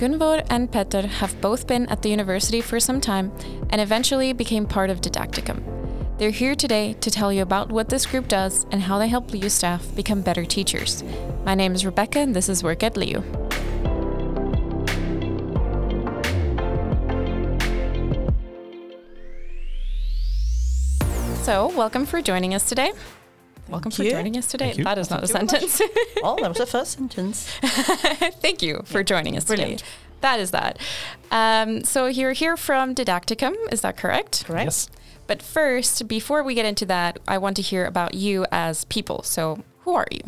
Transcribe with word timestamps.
Gunvor 0.00 0.46
and 0.48 0.72
Peter 0.72 1.06
have 1.06 1.38
both 1.42 1.66
been 1.66 1.86
at 1.88 2.00
the 2.00 2.08
university 2.08 2.62
for 2.62 2.80
some 2.80 3.02
time 3.02 3.30
and 3.68 3.82
eventually 3.82 4.32
became 4.32 4.66
part 4.66 4.88
of 4.88 5.02
Didacticum. 5.02 5.62
They're 6.16 6.30
here 6.30 6.54
today 6.54 6.94
to 7.00 7.10
tell 7.10 7.30
you 7.30 7.42
about 7.42 7.70
what 7.70 7.90
this 7.90 8.06
group 8.06 8.26
does 8.26 8.64
and 8.70 8.80
how 8.80 8.98
they 8.98 9.08
help 9.08 9.30
LiU 9.30 9.50
staff 9.50 9.94
become 9.94 10.22
better 10.22 10.46
teachers. 10.46 11.04
My 11.44 11.54
name 11.54 11.74
is 11.74 11.84
Rebecca 11.84 12.18
and 12.18 12.34
this 12.34 12.48
is 12.48 12.62
Work 12.62 12.82
at 12.82 12.94
LiU. 12.94 13.22
So, 21.42 21.68
welcome 21.76 22.06
for 22.06 22.22
joining 22.22 22.54
us 22.54 22.66
today. 22.66 22.92
Welcome 23.70 23.90
for 23.90 24.02
you. 24.02 24.10
joining 24.10 24.36
us 24.36 24.46
today. 24.46 24.72
Thank. 24.72 24.84
That 24.84 24.98
is 24.98 25.10
not 25.10 25.22
a 25.24 25.26
Thank 25.26 25.52
you 25.52 25.68
sentence. 25.68 25.82
Well, 26.22 26.36
that 26.36 26.48
was 26.48 26.58
the 26.58 26.66
first 26.66 26.92
sentence. 26.92 27.46
Thank 28.42 28.62
you 28.62 28.82
for 28.84 29.02
joining 29.02 29.36
us 29.36 29.44
Brilliant. 29.44 29.78
today. 29.78 29.90
That 30.20 30.38
is 30.40 30.50
that. 30.50 30.78
Um, 31.30 31.82
so 31.84 32.06
you're 32.06 32.32
here 32.32 32.56
from 32.56 32.94
Didacticum, 32.94 33.54
is 33.72 33.80
that 33.80 33.96
correct? 33.96 34.44
Correct? 34.44 34.66
Yes. 34.66 34.90
But 35.26 35.42
first, 35.42 36.08
before 36.08 36.42
we 36.42 36.54
get 36.54 36.66
into 36.66 36.84
that, 36.86 37.18
I 37.26 37.38
want 37.38 37.56
to 37.56 37.62
hear 37.62 37.86
about 37.86 38.14
you 38.14 38.44
as 38.52 38.84
people. 38.86 39.22
So 39.22 39.60
who 39.80 39.94
are 39.94 40.06
you? 40.10 40.20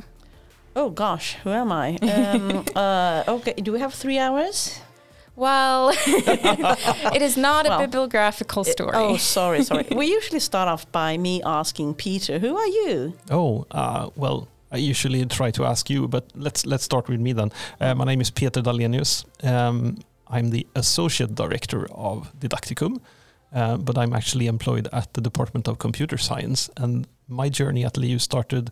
Oh 0.75 0.89
gosh, 0.89 1.35
who 1.43 1.51
am 1.51 1.71
I? 1.71 1.97
Um, 1.97 2.65
uh, 2.75 3.25
okay, 3.29 3.53
do 3.55 3.73
we 3.73 3.81
have 3.81 3.93
three 3.93 4.19
hours? 4.19 4.81
Well, 5.35 5.93
it 6.07 7.23
is 7.23 7.37
not 7.37 7.67
Well, 7.67 7.79
a 7.81 7.87
bibliographical 7.87 8.65
story. 8.65 8.93
Oh, 8.95 9.17
sorry, 9.17 9.65
sorry. 9.65 9.87
we 9.97 10.07
usually 10.07 10.41
start 10.41 10.69
off 10.69 10.91
by 10.93 11.17
me 11.17 11.43
asking 11.43 11.95
Peter, 11.95 12.39
who 12.39 12.57
are 12.57 12.67
you? 12.67 13.15
Oh, 13.31 13.67
uh, 13.71 14.11
well, 14.15 14.49
I 14.71 14.77
usually 14.77 15.25
try 15.27 15.51
to 15.53 15.65
ask 15.65 15.91
you, 15.91 16.09
but 16.09 16.25
let's 16.35 16.67
let's 16.67 16.85
start 16.85 17.09
with 17.09 17.21
me 17.21 17.33
then. 17.35 17.51
Uh, 17.81 17.95
my 17.95 18.05
name 18.05 18.21
is 18.21 18.31
Peter 18.31 18.63
Dalenius. 18.63 19.25
Um, 19.45 19.99
I'm 20.29 20.51
the 20.51 20.67
associate 20.75 21.35
director 21.35 21.87
of 21.91 22.33
Didacticum, 22.39 23.01
uh, 23.55 23.77
but 23.77 23.99
I'm 23.99 24.15
actually 24.15 24.47
employed 24.47 24.89
at 24.93 25.13
the 25.13 25.21
Department 25.21 25.69
of 25.69 25.79
Computer 25.79 26.17
Science. 26.17 26.71
And 26.77 27.07
my 27.29 27.51
journey 27.51 27.85
at 27.85 27.95
LiU 27.95 28.19
started 28.19 28.71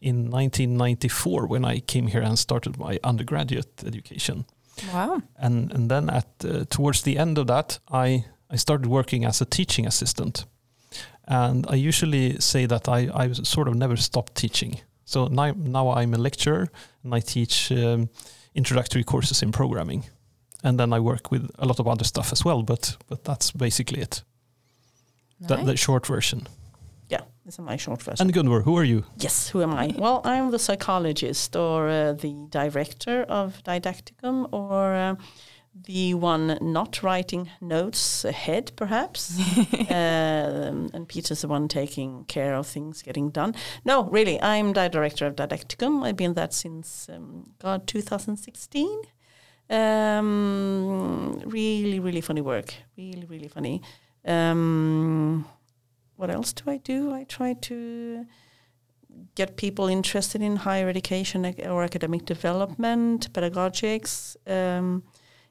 in 0.00 0.30
1994 0.30 1.46
when 1.46 1.64
I 1.64 1.80
came 1.80 2.06
here 2.06 2.22
and 2.22 2.38
started 2.38 2.78
my 2.78 2.98
undergraduate 3.02 3.82
education. 3.84 4.44
Wow. 4.92 5.22
and 5.36 5.72
and 5.72 5.90
then 5.90 6.10
at 6.10 6.26
uh, 6.44 6.64
towards 6.70 7.02
the 7.02 7.18
end 7.18 7.38
of 7.38 7.46
that 7.46 7.78
i 7.90 8.24
i 8.50 8.56
started 8.56 8.86
working 8.86 9.24
as 9.24 9.40
a 9.40 9.44
teaching 9.44 9.86
assistant. 9.86 10.46
And 11.26 11.66
i 11.68 11.88
usually 11.88 12.40
say 12.40 12.66
that 12.66 12.88
i 12.88 13.08
i 13.14 13.32
sort 13.32 13.68
of 13.68 13.74
never 13.74 13.96
stopped 13.96 14.34
teaching. 14.34 14.80
So 15.04 15.28
now 15.28 15.54
now 15.56 15.90
i'm 15.90 16.14
a 16.14 16.18
lecturer 16.18 16.68
and 17.04 17.14
i 17.14 17.20
teach 17.20 17.72
um, 17.72 18.08
introductory 18.54 19.04
courses 19.04 19.42
in 19.42 19.52
programming. 19.52 20.04
And 20.62 20.78
then 20.78 20.92
i 20.92 21.00
work 21.00 21.30
with 21.30 21.50
a 21.58 21.66
lot 21.66 21.80
of 21.80 21.86
other 21.86 22.04
stuff 22.04 22.32
as 22.32 22.44
well 22.44 22.62
but 22.62 22.96
but 23.08 23.24
that's 23.24 23.52
basically 23.52 24.00
it. 24.02 24.24
That 25.48 25.64
the 25.66 25.76
short 25.76 26.06
version 26.06 26.46
this 27.50 27.58
is 27.58 27.64
my 27.64 27.76
short 27.76 28.00
version. 28.00 28.28
and 28.28 28.32
gunvor 28.32 28.62
who 28.62 28.78
are 28.78 28.84
you 28.84 29.04
yes, 29.16 29.48
who 29.48 29.60
am 29.60 29.74
I? 29.74 29.92
Well, 29.98 30.20
I'm 30.24 30.52
the 30.52 30.58
psychologist 30.58 31.56
or 31.56 31.88
uh, 31.88 32.12
the 32.12 32.46
director 32.48 33.24
of 33.24 33.60
Didacticum 33.64 34.48
or 34.52 34.94
uh, 34.94 35.16
the 35.74 36.14
one 36.14 36.56
not 36.60 37.02
writing 37.02 37.50
notes 37.60 38.24
ahead, 38.24 38.70
perhaps. 38.76 39.36
um, 39.90 40.90
and 40.94 41.08
Peter's 41.08 41.40
the 41.40 41.48
one 41.48 41.66
taking 41.66 42.24
care 42.26 42.54
of 42.54 42.68
things 42.68 43.02
getting 43.02 43.30
done. 43.30 43.56
No, 43.84 44.04
really, 44.04 44.40
I'm 44.40 44.72
the 44.72 44.86
director 44.86 45.26
of 45.26 45.34
Didacticum. 45.34 46.04
I've 46.04 46.16
been 46.16 46.34
that 46.34 46.52
since, 46.54 47.08
um, 47.12 47.50
God, 47.58 47.88
2016. 47.88 49.02
Um, 49.68 51.42
really, 51.46 51.98
really 51.98 52.20
funny 52.20 52.42
work. 52.42 52.74
Really, 52.96 53.24
really 53.24 53.48
funny. 53.48 53.82
Um, 54.24 55.46
what 56.20 56.30
else 56.30 56.52
do 56.52 56.70
I 56.70 56.76
do? 56.78 57.12
I 57.20 57.24
try 57.24 57.54
to 57.54 58.26
get 59.34 59.56
people 59.56 59.88
interested 59.88 60.40
in 60.42 60.56
higher 60.56 60.88
education 60.88 61.44
or 61.68 61.82
academic 61.82 62.24
development, 62.26 63.32
pedagogics. 63.32 64.36
Um, 64.46 65.02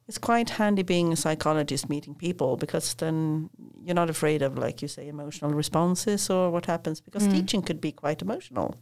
it's 0.08 0.18
quite 0.18 0.50
handy 0.52 0.84
being 0.84 1.14
a 1.14 1.16
psychologist 1.16 1.90
meeting 1.90 2.16
people 2.16 2.58
because 2.58 2.96
then 2.96 3.50
you're 3.84 3.96
not 3.96 4.10
afraid 4.10 4.42
of, 4.42 4.58
like 4.58 4.82
you 4.82 4.88
say, 4.88 5.08
emotional 5.08 5.52
responses 5.52 6.30
or 6.30 6.50
what 6.52 6.66
happens 6.66 7.02
because 7.02 7.28
Mm. 7.28 7.32
teaching 7.34 7.62
could 7.62 7.80
be 7.82 7.92
quite 7.92 8.22
emotional. 8.22 8.76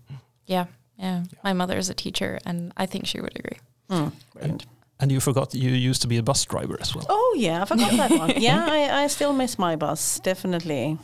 Yeah, 0.46 0.66
yeah. 0.98 1.24
My 1.44 1.54
mother 1.54 1.78
is 1.78 1.90
a 1.90 1.94
teacher, 1.94 2.40
and 2.46 2.72
I 2.78 2.86
think 2.86 3.06
she 3.08 3.19
would 3.22 3.36
agree. 3.40 3.59
Mm, 3.90 4.12
brilliant. 4.34 4.66
and 5.00 5.12
you 5.12 5.19
forgot 5.22 5.54
you 5.54 5.69
used 5.90 6.02
to 6.02 6.08
be 6.08 6.18
a 6.18 6.24
bus 6.24 6.46
driver 6.46 6.75
as 6.81 6.96
well 6.96 7.06
Oh 7.09 7.36
yeah, 7.38 7.62
I 7.62 7.66
forgot 7.66 7.92
that 7.98 8.12
one. 8.19 8.31
Yeah, 8.48 8.66
I, 8.69 9.04
I 9.04 9.08
still 9.08 9.31
miss 9.34 9.58
my 9.59 9.75
bus. 9.78 10.19
Definitely, 10.24 10.98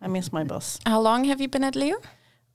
I 0.00 0.08
miss 0.08 0.32
my 0.32 0.44
bus. 0.44 0.78
How 0.86 1.00
long 1.00 1.24
have 1.24 1.40
you 1.40 1.48
been 1.48 1.64
at 1.64 1.74
LiU? 1.74 1.94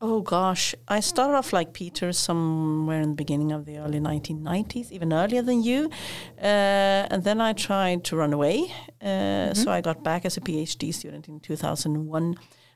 Oh 0.01 0.21
gosh, 0.21 0.75
I 0.87 0.99
started 0.99 1.35
off 1.37 1.53
like 1.53 1.71
Peter 1.73 2.11
somewhere 2.11 3.01
in 3.01 3.11
the 3.11 3.15
beginning 3.15 3.51
of 3.53 3.65
the 3.65 3.77
early 3.77 3.99
1990s, 3.99 4.91
even 4.91 5.13
earlier 5.13 5.41
than 5.41 5.63
you. 5.63 5.89
Uh, 6.37 7.07
and 7.11 7.23
then 7.23 7.39
I 7.39 7.53
tried 7.53 8.03
to 8.05 8.15
run 8.17 8.33
away. 8.33 8.71
Uh, 9.01 9.53
So 9.53 9.71
I 9.71 9.81
got 9.81 10.03
back 10.03 10.25
as 10.25 10.37
a 10.37 10.41
PhD 10.41 10.93
student 10.93 11.27
in 11.27 11.39
2001. 11.39 12.35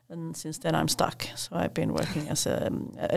And 0.09 0.35
since 0.35 0.57
then 0.59 0.74
I'm 0.75 0.88
stuck. 0.88 1.28
So 1.36 1.56
I've 1.56 1.74
been 1.74 1.94
working 1.94 2.30
as 2.30 2.47
a, 2.47 2.69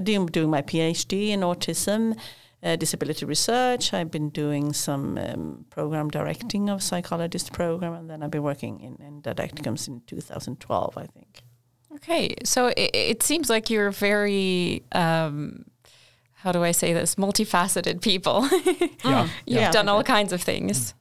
doing, 0.03 0.27
doing 0.27 0.51
my 0.51 0.63
PhD 0.63 1.29
in 1.29 1.41
autism, 1.41 2.17
uh, 2.63 2.77
disability 2.77 3.25
research. 3.27 3.93
I've 3.93 4.11
been 4.11 4.31
doing 4.31 4.73
some 4.73 5.19
um, 5.19 5.65
program 5.71 6.09
directing 6.11 6.71
of 6.71 6.83
psychologist 6.83 7.53
program. 7.53 7.93
And 7.95 8.09
then 8.09 8.23
I've 8.23 8.31
been 8.31 8.43
working 8.43 8.81
in, 8.81 8.97
in 9.05 9.23
Didacticum 9.23 9.79
since 9.79 10.03
2012, 10.07 10.97
I 10.97 11.07
think. 11.07 11.43
Okay, 11.97 12.35
so 12.45 12.69
it, 12.69 12.91
it 12.95 13.23
seems 13.23 13.51
like 13.51 13.69
you're 13.69 13.91
very, 13.91 14.83
um, 14.93 15.65
how 16.35 16.51
do 16.53 16.63
I 16.65 16.71
say 16.73 16.93
this, 16.93 17.17
multifaceted 17.17 18.01
people. 18.01 18.49
yeah, 19.05 19.29
You've 19.47 19.61
Yeah. 19.61 19.71
done 19.71 19.89
all 19.89 20.03
kinds 20.03 20.33
of 20.33 20.41
things. 20.43 20.95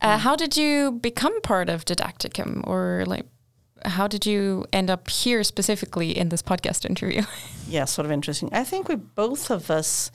Uh, 0.00 0.18
how 0.18 0.36
did 0.36 0.56
you 0.56 0.92
become 0.92 1.40
part 1.42 1.68
of 1.68 1.84
Didacticum, 1.84 2.66
or 2.66 3.04
like, 3.06 3.26
how 3.84 4.06
did 4.06 4.26
you 4.26 4.64
end 4.72 4.90
up 4.90 5.08
here 5.08 5.42
specifically 5.44 6.16
in 6.16 6.28
this 6.30 6.42
podcast 6.42 6.84
interview? 6.88 7.22
yeah, 7.68 7.84
sort 7.84 8.04
of 8.06 8.12
interesting. 8.12 8.48
I 8.52 8.64
think 8.64 8.88
we 8.88 8.96
both 8.96 9.50
of 9.50 9.70
us 9.70 10.10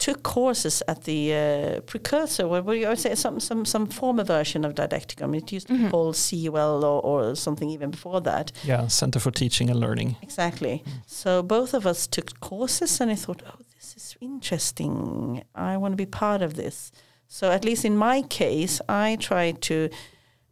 took 0.00 0.22
courses 0.22 0.82
at 0.88 1.04
the 1.04 1.34
uh, 1.34 1.80
precursor, 1.82 2.48
what 2.48 2.64
would 2.64 2.80
you 2.80 2.96
say, 2.96 3.14
some, 3.14 3.38
some, 3.38 3.64
some 3.64 3.86
former 3.86 4.24
version 4.24 4.64
of 4.64 4.74
Didacticum. 4.74 5.36
It 5.36 5.52
used 5.52 5.68
to 5.68 5.76
be 5.78 5.88
called 5.90 6.16
CUL 6.16 6.84
or, 6.84 7.00
or 7.02 7.36
something 7.36 7.68
even 7.68 7.90
before 7.90 8.20
that. 8.22 8.50
yeah 8.64 8.88
center 8.88 9.20
for 9.20 9.30
teaching 9.30 9.70
and 9.70 9.78
learning 9.78 10.16
Exactly. 10.22 10.82
So 11.06 11.42
both 11.42 11.74
of 11.74 11.86
us 11.86 12.06
took 12.06 12.40
courses 12.40 13.00
and 13.00 13.10
I 13.10 13.14
thought, 13.14 13.42
oh, 13.46 13.60
this 13.76 13.94
is 13.94 14.16
interesting. 14.20 15.44
I 15.54 15.76
want 15.76 15.92
to 15.92 15.96
be 15.96 16.06
part 16.06 16.40
of 16.42 16.54
this. 16.54 16.92
So 17.28 17.50
at 17.50 17.64
least 17.64 17.84
in 17.84 17.96
my 17.96 18.22
case, 18.22 18.80
I 18.88 19.16
tried 19.20 19.60
to, 19.62 19.90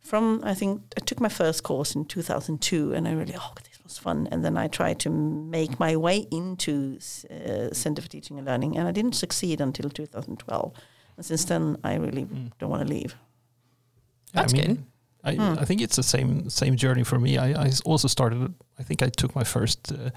from, 0.01 0.43
I 0.45 0.55
think, 0.55 0.83
I 0.97 1.01
took 1.01 1.21
my 1.21 1.31
first 1.31 1.63
course 1.63 1.95
in 1.95 2.05
2002 2.05 2.93
and 2.93 3.09
I 3.09 3.13
really, 3.13 3.35
oh, 3.37 3.55
this 3.65 3.68
was 3.89 3.99
fun. 3.99 4.29
And 4.31 4.45
then 4.45 4.57
I 4.57 4.69
tried 4.69 4.99
to 5.01 5.11
make 5.11 5.79
my 5.81 5.97
way 5.97 6.27
into 6.31 6.99
uh, 7.31 7.73
Center 7.73 8.03
for 8.03 8.09
Teaching 8.09 8.39
and 8.39 8.47
Learning 8.47 8.77
and 8.79 8.89
I 8.89 8.93
didn't 8.93 9.15
succeed 9.15 9.61
until 9.61 9.91
2012. 9.91 10.73
And 11.17 11.27
since 11.27 11.45
then, 11.47 11.77
I 11.85 11.95
really 11.97 12.25
Mm. 12.25 12.51
don't 12.59 12.71
want 12.71 12.87
to 12.89 12.95
leave. 12.95 13.17
That's 14.33 14.53
I 14.55 14.57
mean, 14.57 14.67
good. 14.67 14.85
I, 15.25 15.35
Hmm. 15.35 15.59
I 15.63 15.65
think 15.65 15.81
it's 15.81 15.97
the 15.97 16.03
same 16.03 16.49
same 16.51 16.77
journey 16.77 17.05
for 17.05 17.19
me. 17.19 17.31
I, 17.39 17.67
I 17.67 17.71
also 17.85 18.09
started. 18.09 18.55
I 18.81 18.83
think 18.85 19.03
I 19.03 19.09
took 19.11 19.35
my 19.35 19.45
first 19.45 19.93
uh, 19.93 20.11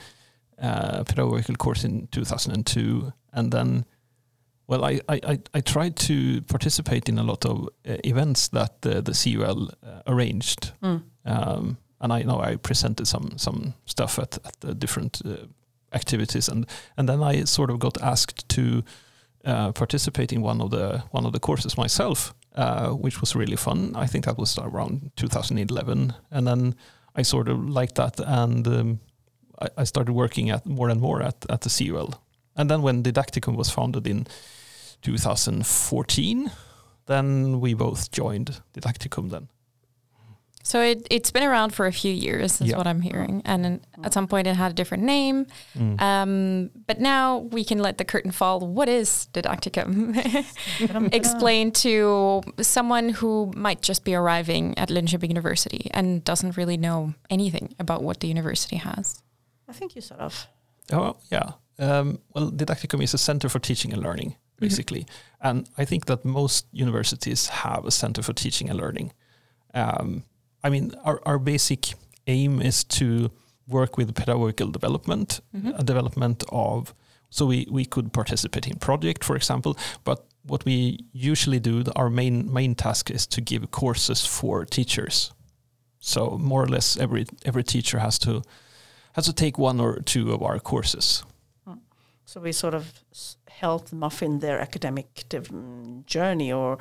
uh, 0.62 1.04
pedagogical 1.04 1.56
course 1.56 1.88
in 1.88 2.08
2002, 2.12 3.12
and 3.34 3.52
then, 3.52 3.86
well, 4.68 4.84
I 4.86 5.00
I, 5.10 5.20
I, 5.34 5.40
I 5.58 5.62
tried 5.62 5.96
to 6.08 6.42
participate 6.48 7.10
in 7.10 7.18
a 7.20 7.24
lot 7.24 7.46
of 7.46 7.58
uh, 7.90 7.98
events 8.04 8.50
that 8.50 8.74
uh, 8.86 9.02
the 9.02 9.14
CUL 9.14 9.70
uh, 9.84 10.02
arranged, 10.06 10.72
Mm. 10.84 11.02
um, 11.26 11.78
and 12.02 12.12
I 12.12 12.24
know 12.24 12.40
I 12.42 12.58
presented 12.58 13.08
some 13.08 13.38
some 13.38 13.74
stuff 13.86 14.20
at 14.20 14.38
at 14.46 14.80
different 14.80 15.22
uh, 15.26 15.48
activities, 15.92 16.50
and 16.50 16.66
and 16.98 17.08
then 17.08 17.24
I 17.24 17.46
sort 17.46 17.70
of 17.70 17.80
got 17.80 18.02
asked 18.02 18.50
to 18.50 18.84
uh, 19.46 19.72
participate 19.72 20.34
in 20.34 20.42
one 20.42 20.62
of 20.62 20.72
the 20.72 21.04
one 21.12 21.26
of 21.26 21.32
the 21.34 21.40
courses 21.40 21.78
myself, 21.78 22.34
uh, 22.56 22.90
which 22.90 23.22
was 23.22 23.36
really 23.36 23.58
fun. 23.58 23.96
I 23.96 24.08
think 24.08 24.26
that 24.26 24.38
was 24.38 24.58
around 24.58 25.12
2011, 25.16 26.14
and 26.32 26.48
then 26.48 26.76
I 27.16 27.24
sort 27.24 27.48
of 27.48 27.70
liked 27.70 27.96
that, 27.96 28.20
and 28.20 28.68
um, 28.68 29.00
I, 29.62 29.68
I 29.82 29.84
started 29.86 30.14
working 30.14 30.50
at 30.50 30.66
more 30.66 30.92
and 30.92 31.02
more 31.02 31.24
at 31.24 31.46
at 31.50 31.62
the 31.62 31.70
CUL. 31.70 32.14
And 32.56 32.70
then 32.70 32.82
when 32.82 33.04
Didacticum 33.04 33.56
was 33.56 33.70
founded 33.70 34.08
in 34.08 34.28
2014, 35.02 36.52
then 37.06 37.62
we 37.62 37.74
both 37.74 38.12
joined 38.12 38.62
Didacticum. 38.74 39.30
Then 39.30 39.48
So 40.64 40.82
it, 40.82 41.08
it's 41.10 41.32
been 41.32 41.44
around 41.44 41.74
for 41.74 41.86
a 41.88 41.92
few 41.92 42.14
years, 42.14 42.62
is 42.62 42.70
Yeah. 42.70 42.78
what 42.78 42.88
I'm 42.88 43.02
hearing. 43.02 43.42
And 43.46 43.64
then 43.66 43.82
at 44.04 44.14
some 44.14 44.28
point 44.28 44.48
it 44.48 44.56
had 44.56 44.72
a 44.72 44.74
different 44.74 45.04
name. 45.04 45.46
Mm. 45.78 46.02
Um, 46.02 46.70
but 46.88 47.00
now 47.00 47.38
we 47.38 47.64
can 47.64 47.80
let 47.80 47.98
the 47.98 48.06
curtain 48.06 48.32
fall. 48.32 48.60
What 48.60 48.88
is 48.90 49.28
Didacticum? 49.34 50.16
Explain 51.14 51.72
to 51.72 52.42
someone 52.62 53.10
who 53.10 53.52
might 53.56 53.82
just 53.82 54.04
be 54.04 54.14
arriving 54.16 54.78
at 54.78 54.90
Linköping 54.90 55.28
University 55.30 55.90
and 55.94 56.24
doesn't 56.24 56.58
really 56.58 56.78
know 56.78 57.14
anything 57.30 57.76
about 57.80 58.04
what 58.04 58.20
the 58.20 58.28
university 58.28 58.78
has. 58.78 59.22
I 59.68 59.74
think 59.74 59.96
you 59.96 60.02
sort 60.02 60.20
of. 60.20 60.48
Oh, 60.92 61.18
yeah. 61.32 61.52
Um, 61.80 62.20
well, 62.36 62.52
Didacticum 62.52 63.02
is 63.04 63.14
a 63.14 63.18
center 63.18 63.50
for 63.50 63.60
teaching 63.60 63.94
and 63.94 64.04
learning, 64.04 64.36
basically. 64.60 65.06
And 65.40 65.68
I 65.78 65.86
think 65.86 66.06
that 66.06 66.24
most 66.26 66.68
universities 66.72 67.48
have 67.48 67.86
a 67.86 67.92
center 67.92 68.22
for 68.22 68.34
teaching 68.34 68.70
and 68.70 68.78
learning. 68.80 69.14
Um, 69.74 70.24
I 70.64 70.70
mean, 70.70 70.94
our, 71.04 71.22
our 71.26 71.40
basic 71.40 71.94
aim 72.28 72.62
is 72.62 72.84
to 72.84 73.32
work 73.68 73.98
with 73.98 74.14
pedagogical 74.14 74.72
development, 74.72 75.42
uh, 75.56 75.84
development 75.84 76.44
of, 76.50 76.94
so 77.30 77.46
we, 77.46 77.68
we 77.72 77.86
could 77.86 78.12
participate 78.14 78.68
in 78.68 78.78
project, 78.78 79.24
for 79.24 79.36
example, 79.36 79.78
but 80.04 80.26
what 80.44 80.66
we 80.66 81.00
usually 81.14 81.60
do, 81.60 81.84
our 81.96 82.10
main 82.10 82.52
main 82.52 82.76
task 82.76 83.12
is 83.12 83.28
to 83.28 83.42
give 83.42 83.70
courses 83.72 84.26
for 84.26 84.66
teachers. 84.66 85.32
So 86.00 86.38
more 86.38 86.64
or 86.64 86.68
less 86.68 86.98
every 86.98 87.26
every 87.46 87.64
teacher 87.64 88.00
has 88.00 88.18
to 88.20 88.42
has 89.14 89.26
to 89.26 89.34
take 89.34 89.60
one 89.60 89.80
or 89.80 90.00
two 90.00 90.34
of 90.34 90.42
our 90.42 90.60
courses. 90.60 91.24
So 92.26 92.40
we 92.42 92.54
sort 92.54 92.74
of 92.74 92.86
help 93.50 93.90
them 93.90 94.04
off 94.04 94.24
in 94.24 94.40
their 94.40 94.60
academic 94.60 95.14
mm, 95.30 96.06
journey, 96.06 96.52
or 96.54 96.78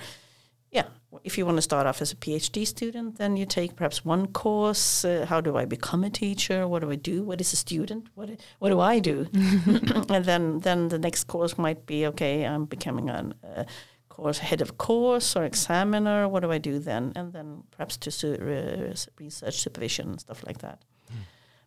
yeah, 0.70 0.84
if 1.24 1.36
you 1.36 1.44
want 1.44 1.58
to 1.58 1.62
start 1.62 1.86
off 1.86 2.00
as 2.00 2.12
a 2.12 2.16
PhD 2.16 2.66
student, 2.66 3.18
then 3.18 3.36
you 3.36 3.46
take 3.46 3.76
perhaps 3.76 4.04
one 4.04 4.26
course. 4.28 5.04
Uh, 5.04 5.26
how 5.28 5.40
do 5.40 5.56
I 5.56 5.64
become 5.64 6.04
a 6.04 6.10
teacher? 6.10 6.68
What 6.68 6.82
do 6.82 6.90
I 6.90 6.96
do? 6.96 7.24
What 7.24 7.40
is 7.40 7.52
a 7.52 7.56
student? 7.56 8.08
What 8.14 8.30
what 8.60 8.70
do 8.70 8.80
I 8.80 9.00
do? 9.00 9.26
and 9.34 10.24
then 10.24 10.60
then 10.60 10.88
the 10.88 10.98
next 10.98 11.24
course 11.24 11.58
might 11.58 11.86
be 11.86 12.06
okay. 12.06 12.46
I'm 12.46 12.66
becoming 12.66 13.10
a 13.10 13.34
uh, 13.44 13.64
course 14.08 14.38
head 14.38 14.60
of 14.60 14.78
course 14.78 15.36
or 15.36 15.44
examiner. 15.44 16.28
What 16.28 16.42
do 16.42 16.52
I 16.52 16.58
do 16.58 16.78
then? 16.78 17.12
And 17.16 17.32
then 17.32 17.64
perhaps 17.70 17.96
to 17.98 18.10
su- 18.10 18.34
uh, 18.34 18.94
research 19.18 19.58
supervision 19.58 20.10
and 20.10 20.20
stuff 20.20 20.44
like 20.46 20.58
that 20.58 20.84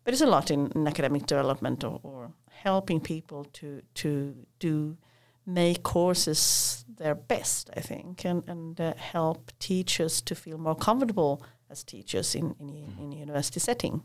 but 0.03 0.13
it's 0.13 0.21
a 0.21 0.27
lot 0.27 0.51
in, 0.51 0.71
in 0.75 0.87
academic 0.87 1.25
development 1.25 1.83
or, 1.83 1.99
or 2.03 2.31
helping 2.49 2.99
people 2.99 3.45
to 3.53 3.81
to 3.93 4.35
do 4.59 4.97
make 5.45 5.83
courses 5.83 6.85
their 6.97 7.15
best, 7.15 7.69
I 7.75 7.81
think, 7.81 8.25
and 8.25 8.43
and 8.47 8.79
uh, 8.79 8.93
help 8.95 9.51
teachers 9.59 10.21
to 10.21 10.35
feel 10.35 10.57
more 10.57 10.75
comfortable 10.75 11.43
as 11.69 11.83
teachers 11.83 12.35
in 12.35 12.55
in, 12.59 12.95
in 12.99 13.13
a 13.13 13.15
university 13.15 13.59
setting. 13.59 14.03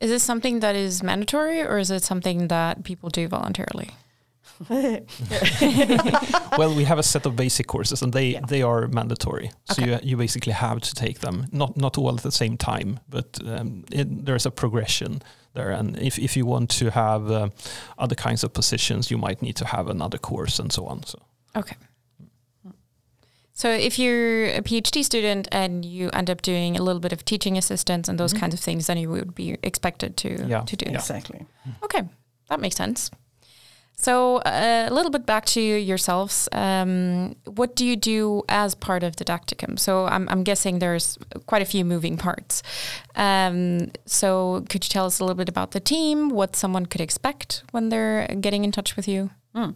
Is 0.00 0.10
this 0.10 0.22
something 0.22 0.60
that 0.60 0.74
is 0.74 1.02
mandatory 1.02 1.62
or 1.62 1.78
is 1.78 1.90
it 1.90 2.02
something 2.02 2.48
that 2.48 2.84
people 2.84 3.08
do 3.10 3.28
voluntarily? 3.28 3.90
well, 6.58 6.74
we 6.74 6.84
have 6.84 6.98
a 6.98 7.02
set 7.02 7.26
of 7.26 7.36
basic 7.36 7.66
courses, 7.66 8.02
and 8.02 8.12
they 8.12 8.32
Yeah. 8.32 8.40
they 8.48 8.62
are 8.62 8.88
mandatory. 8.88 9.50
So 9.64 9.82
Okay. 9.82 9.90
you 9.92 9.98
you 10.10 10.16
basically 10.16 10.52
have 10.54 10.80
to 10.80 10.94
take 10.94 11.18
them. 11.20 11.46
Not 11.52 11.76
not 11.76 11.98
all 11.98 12.14
at 12.14 12.22
the 12.22 12.32
same 12.32 12.56
time, 12.56 12.98
but 13.08 13.38
um, 13.46 13.84
it, 13.92 14.24
there's 14.26 14.46
a 14.46 14.50
progression 14.50 15.20
there. 15.54 15.70
And 15.78 15.96
if 15.98 16.18
if 16.18 16.36
you 16.36 16.46
want 16.48 16.70
to 16.78 16.90
have 16.90 17.30
uh, 17.30 17.48
other 17.98 18.14
kinds 18.16 18.44
of 18.44 18.52
positions, 18.52 19.10
you 19.10 19.18
might 19.18 19.42
need 19.42 19.56
to 19.56 19.64
have 19.64 19.90
another 19.90 20.18
course 20.18 20.62
and 20.62 20.72
so 20.72 20.86
on. 20.86 21.02
So 21.04 21.18
Okay. 21.56 21.76
So 23.52 23.68
if 23.68 23.98
you're 23.98 24.44
a 24.58 24.62
PhD 24.62 25.02
student 25.02 25.48
and 25.50 25.84
you 25.84 26.10
end 26.12 26.30
up 26.30 26.42
doing 26.42 26.76
a 26.76 26.82
little 26.82 27.00
bit 27.00 27.12
of 27.12 27.24
teaching 27.24 27.58
assistance 27.58 28.08
and 28.10 28.18
those 28.18 28.32
Mhm. 28.34 28.40
kinds 28.40 28.54
of 28.54 28.60
things, 28.60 28.86
then 28.86 28.98
you 28.98 29.10
would 29.10 29.34
be 29.34 29.56
expected 29.62 30.16
to 30.16 30.28
Yeah. 30.48 30.62
to 30.64 30.76
do. 30.76 30.84
Yeah. 30.90 30.98
Exactly. 30.98 31.40
Okay, 31.82 32.02
that 32.48 32.60
makes 32.60 32.76
sense. 32.76 33.10
So 34.00 34.36
uh, 34.36 34.86
a 34.88 34.94
little 34.94 35.10
bit 35.10 35.26
back 35.26 35.44
to 35.46 35.60
yourselves. 35.60 36.48
Um, 36.52 37.34
what 37.46 37.74
do 37.74 37.84
you 37.84 37.96
do 37.96 38.44
as 38.48 38.76
part 38.76 39.02
of 39.02 39.16
Didacticum? 39.16 39.76
So 39.76 40.06
I'm, 40.06 40.28
I'm 40.28 40.44
guessing 40.44 40.78
there's 40.78 41.18
quite 41.46 41.62
a 41.62 41.64
few 41.64 41.84
moving 41.84 42.16
parts. 42.16 42.62
Um, 43.16 43.90
so 44.06 44.64
could 44.68 44.84
you 44.84 44.88
tell 44.88 45.06
us 45.06 45.18
a 45.18 45.24
little 45.24 45.36
bit 45.36 45.48
about 45.48 45.72
the 45.72 45.80
team? 45.80 46.28
What 46.28 46.54
someone 46.54 46.86
could 46.86 47.00
expect 47.00 47.64
when 47.72 47.88
they're 47.88 48.28
getting 48.40 48.62
in 48.64 48.70
touch 48.70 48.94
with 48.94 49.08
you? 49.08 49.30
Mm. 49.54 49.74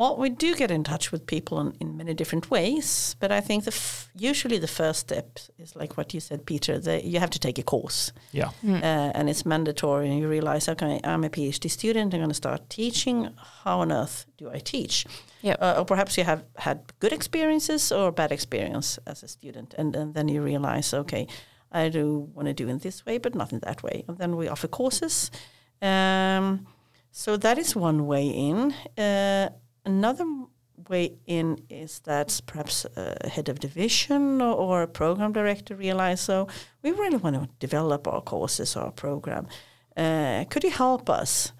Well, 0.00 0.16
we 0.16 0.30
do 0.30 0.54
get 0.56 0.70
in 0.70 0.82
touch 0.82 1.12
with 1.12 1.26
people 1.26 1.60
in, 1.60 1.74
in 1.80 1.96
many 1.98 2.14
different 2.14 2.50
ways, 2.50 3.16
but 3.20 3.30
I 3.30 3.42
think 3.42 3.64
the 3.64 3.70
f- 3.72 4.08
usually 4.16 4.58
the 4.58 4.66
first 4.66 5.00
step 5.00 5.38
is 5.58 5.76
like 5.76 5.98
what 5.98 6.14
you 6.14 6.20
said, 6.20 6.46
Peter. 6.46 6.78
The, 6.80 7.06
you 7.06 7.20
have 7.20 7.28
to 7.30 7.38
take 7.38 7.58
a 7.58 7.62
course. 7.62 8.12
yeah, 8.32 8.48
uh, 8.66 9.16
and 9.16 9.28
it's 9.28 9.44
mandatory 9.44 10.08
and 10.10 10.18
you 10.20 10.28
realize 10.30 10.68
okay 10.72 11.00
i'm 11.04 11.24
a 11.24 11.28
phd 11.28 11.70
student 11.70 12.14
i'm 12.14 12.20
going 12.20 12.28
to 12.36 12.42
start 12.44 12.60
teaching 12.70 13.28
how 13.64 13.80
on 13.80 13.92
earth 13.92 14.24
do 14.38 14.48
i 14.56 14.58
teach 14.58 15.04
Yep. 15.42 15.56
uh, 15.60 15.74
or 15.78 15.84
perhaps 15.84 16.16
you 16.18 16.24
have 16.24 16.42
had 16.56 16.78
good 17.00 17.12
experiences 17.12 17.92
or 17.92 18.12
bad 18.12 18.32
experience 18.32 18.98
as 19.06 19.22
a 19.22 19.28
student 19.28 19.74
and, 19.78 19.96
and 19.96 20.14
then 20.14 20.28
you 20.28 20.40
realize 20.42 20.94
okay 20.94 21.26
i 21.72 21.88
do 21.90 22.30
want 22.34 22.46
to 22.48 22.54
do 22.54 22.68
in 22.68 22.78
this 22.78 23.04
way 23.06 23.18
but 23.18 23.34
not 23.34 23.52
in 23.52 23.60
that 23.60 23.82
way 23.82 24.04
and 24.08 24.18
then 24.18 24.36
we 24.36 24.48
offer 24.48 24.68
courses 24.68 25.30
um, 25.82 26.66
so 27.10 27.36
that 27.36 27.58
is 27.58 27.76
one 27.76 28.06
way 28.06 28.26
in 28.28 28.72
uh, 28.98 29.48
another 29.90 30.26
way 30.88 31.06
in 31.26 31.46
is 31.68 32.00
that 32.00 32.40
perhaps 32.46 32.86
a 32.96 33.28
head 33.34 33.48
of 33.48 33.56
division 33.60 34.40
or, 34.40 34.54
or 34.64 34.82
a 34.82 34.88
program 34.88 35.32
director 35.32 35.74
realize 35.76 36.20
so 36.20 36.46
we 36.82 36.90
really 37.02 37.16
want 37.24 37.36
to 37.36 37.48
develop 37.66 38.08
our 38.08 38.22
courses 38.22 38.76
or 38.76 38.82
our 38.84 38.92
program. 38.92 39.44
Uh, 39.96 40.44
could 40.50 40.64
you 40.64 40.70
help 40.70 41.10
us 41.10 41.52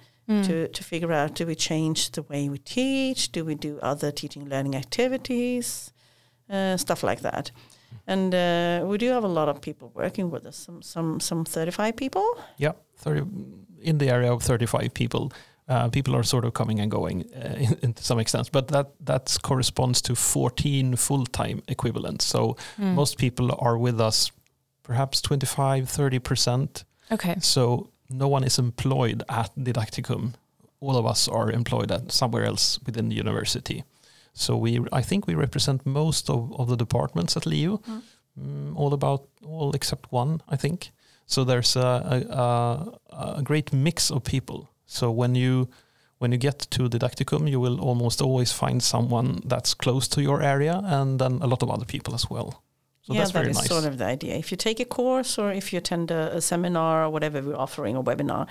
to, 0.47 0.69
to 0.69 0.85
figure 0.85 1.13
out 1.13 1.35
do 1.35 1.45
we 1.45 1.57
change 1.57 2.13
the 2.13 2.23
way 2.23 2.49
we 2.49 2.59
teach? 2.59 3.33
Do 3.33 3.45
we 3.45 3.57
do 3.57 3.73
other 3.83 4.13
teaching 4.13 4.49
learning 4.49 4.77
activities? 4.77 5.93
Uh, 6.49 6.77
stuff 6.77 7.03
like 7.03 7.21
that. 7.23 7.51
And 8.07 8.33
uh, 8.35 8.87
we 8.91 8.97
do 8.99 9.09
have 9.11 9.25
a 9.25 9.29
lot 9.29 9.49
of 9.49 9.61
people 9.61 9.91
working 9.95 10.31
with 10.31 10.47
us, 10.47 10.57
some 10.57 10.83
some 10.83 11.19
some 11.21 11.45
35 11.45 11.97
people. 11.97 12.25
yeah, 12.59 12.75
thirty 12.97 13.23
in 13.83 13.99
the 13.99 14.09
area 14.09 14.33
of 14.33 14.43
thirty-five 14.43 14.93
people. 14.95 15.33
Uh, 15.71 15.89
people 15.89 16.17
are 16.17 16.25
sort 16.25 16.45
of 16.45 16.53
coming 16.53 16.81
and 16.81 16.91
going 16.91 17.25
uh, 17.35 17.55
in, 17.65 17.79
in 17.83 17.93
to 17.95 18.03
some 18.03 18.21
extent, 18.21 18.51
but 18.53 18.67
that 18.69 18.87
that 19.07 19.39
corresponds 19.43 20.03
to 20.03 20.15
14 20.15 20.97
full-time 20.97 21.63
equivalents. 21.69 22.25
So 22.27 22.57
Mm. 22.79 22.95
most 22.95 23.17
people 23.19 23.47
are 23.59 23.79
with 23.79 24.01
us 24.01 24.33
perhaps 24.83 25.21
25 25.23 25.85
30% 25.85 26.85
Okay. 27.13 27.37
so 27.41 27.91
no 28.09 28.29
one 28.35 28.47
is 28.47 28.59
employed 28.59 29.23
at 29.29 29.51
didacticum 29.57 30.33
all 30.81 30.97
of 30.97 31.07
us 31.07 31.29
are 31.29 31.53
employed 31.55 31.93
at 31.93 32.11
somewhere 32.13 32.45
else 32.49 32.79
within 32.87 33.09
the 33.09 33.15
university 33.21 33.85
so 34.33 34.57
we 34.57 34.79
i 34.93 35.03
think 35.03 35.27
we 35.27 35.35
represent 35.35 35.85
most 35.85 36.31
of, 36.31 36.53
of 36.59 36.67
the 36.69 36.77
departments 36.77 37.37
at 37.37 37.47
liu 37.47 37.79
Mm. 37.87 38.03
mm, 38.39 38.77
all 38.77 38.93
about 38.93 39.21
all 39.47 39.75
except 39.75 40.07
one 40.13 40.39
i 40.55 40.57
think 40.57 40.91
so 41.27 41.45
there's 41.45 41.77
a, 41.77 41.91
a, 42.15 42.37
a, 43.17 43.35
a 43.39 43.43
great 43.43 43.73
mix 43.73 44.11
of 44.11 44.23
people 44.23 44.69
so 44.99 45.05
when 45.21 45.35
you 45.35 45.69
when 46.21 46.31
you 46.33 46.39
get 46.39 46.59
to 46.75 46.89
didacticum 46.89 47.43
you 47.53 47.61
will 47.65 47.79
almost 47.89 48.21
always 48.21 48.51
find 48.53 48.83
someone 48.83 49.29
that's 49.51 49.73
close 49.75 50.09
to 50.15 50.21
your 50.21 50.39
area 50.43 50.75
and 50.99 51.19
then 51.19 51.33
a 51.43 51.47
lot 51.47 51.63
of 51.63 51.69
other 51.71 51.87
people 51.95 52.15
as 52.15 52.25
well 52.31 52.51
so 53.03 53.15
yeah, 53.15 53.21
that's 53.21 53.33
that 53.33 53.41
very 53.41 53.51
is 53.51 53.57
nice 53.57 53.69
sort 53.69 53.85
of 53.91 53.97
the 53.97 54.05
idea. 54.05 54.35
If 54.37 54.51
you 54.51 54.59
take 54.59 54.79
a 54.79 54.85
course 54.85 55.33
or 55.43 55.51
if 55.61 55.73
you 55.73 55.79
attend 55.79 56.11
a, 56.11 56.37
a 56.37 56.41
seminar 56.41 57.05
or 57.05 57.11
whatever 57.11 57.41
we're 57.41 57.63
offering, 57.67 57.97
a 57.97 58.03
webinar, 58.03 58.47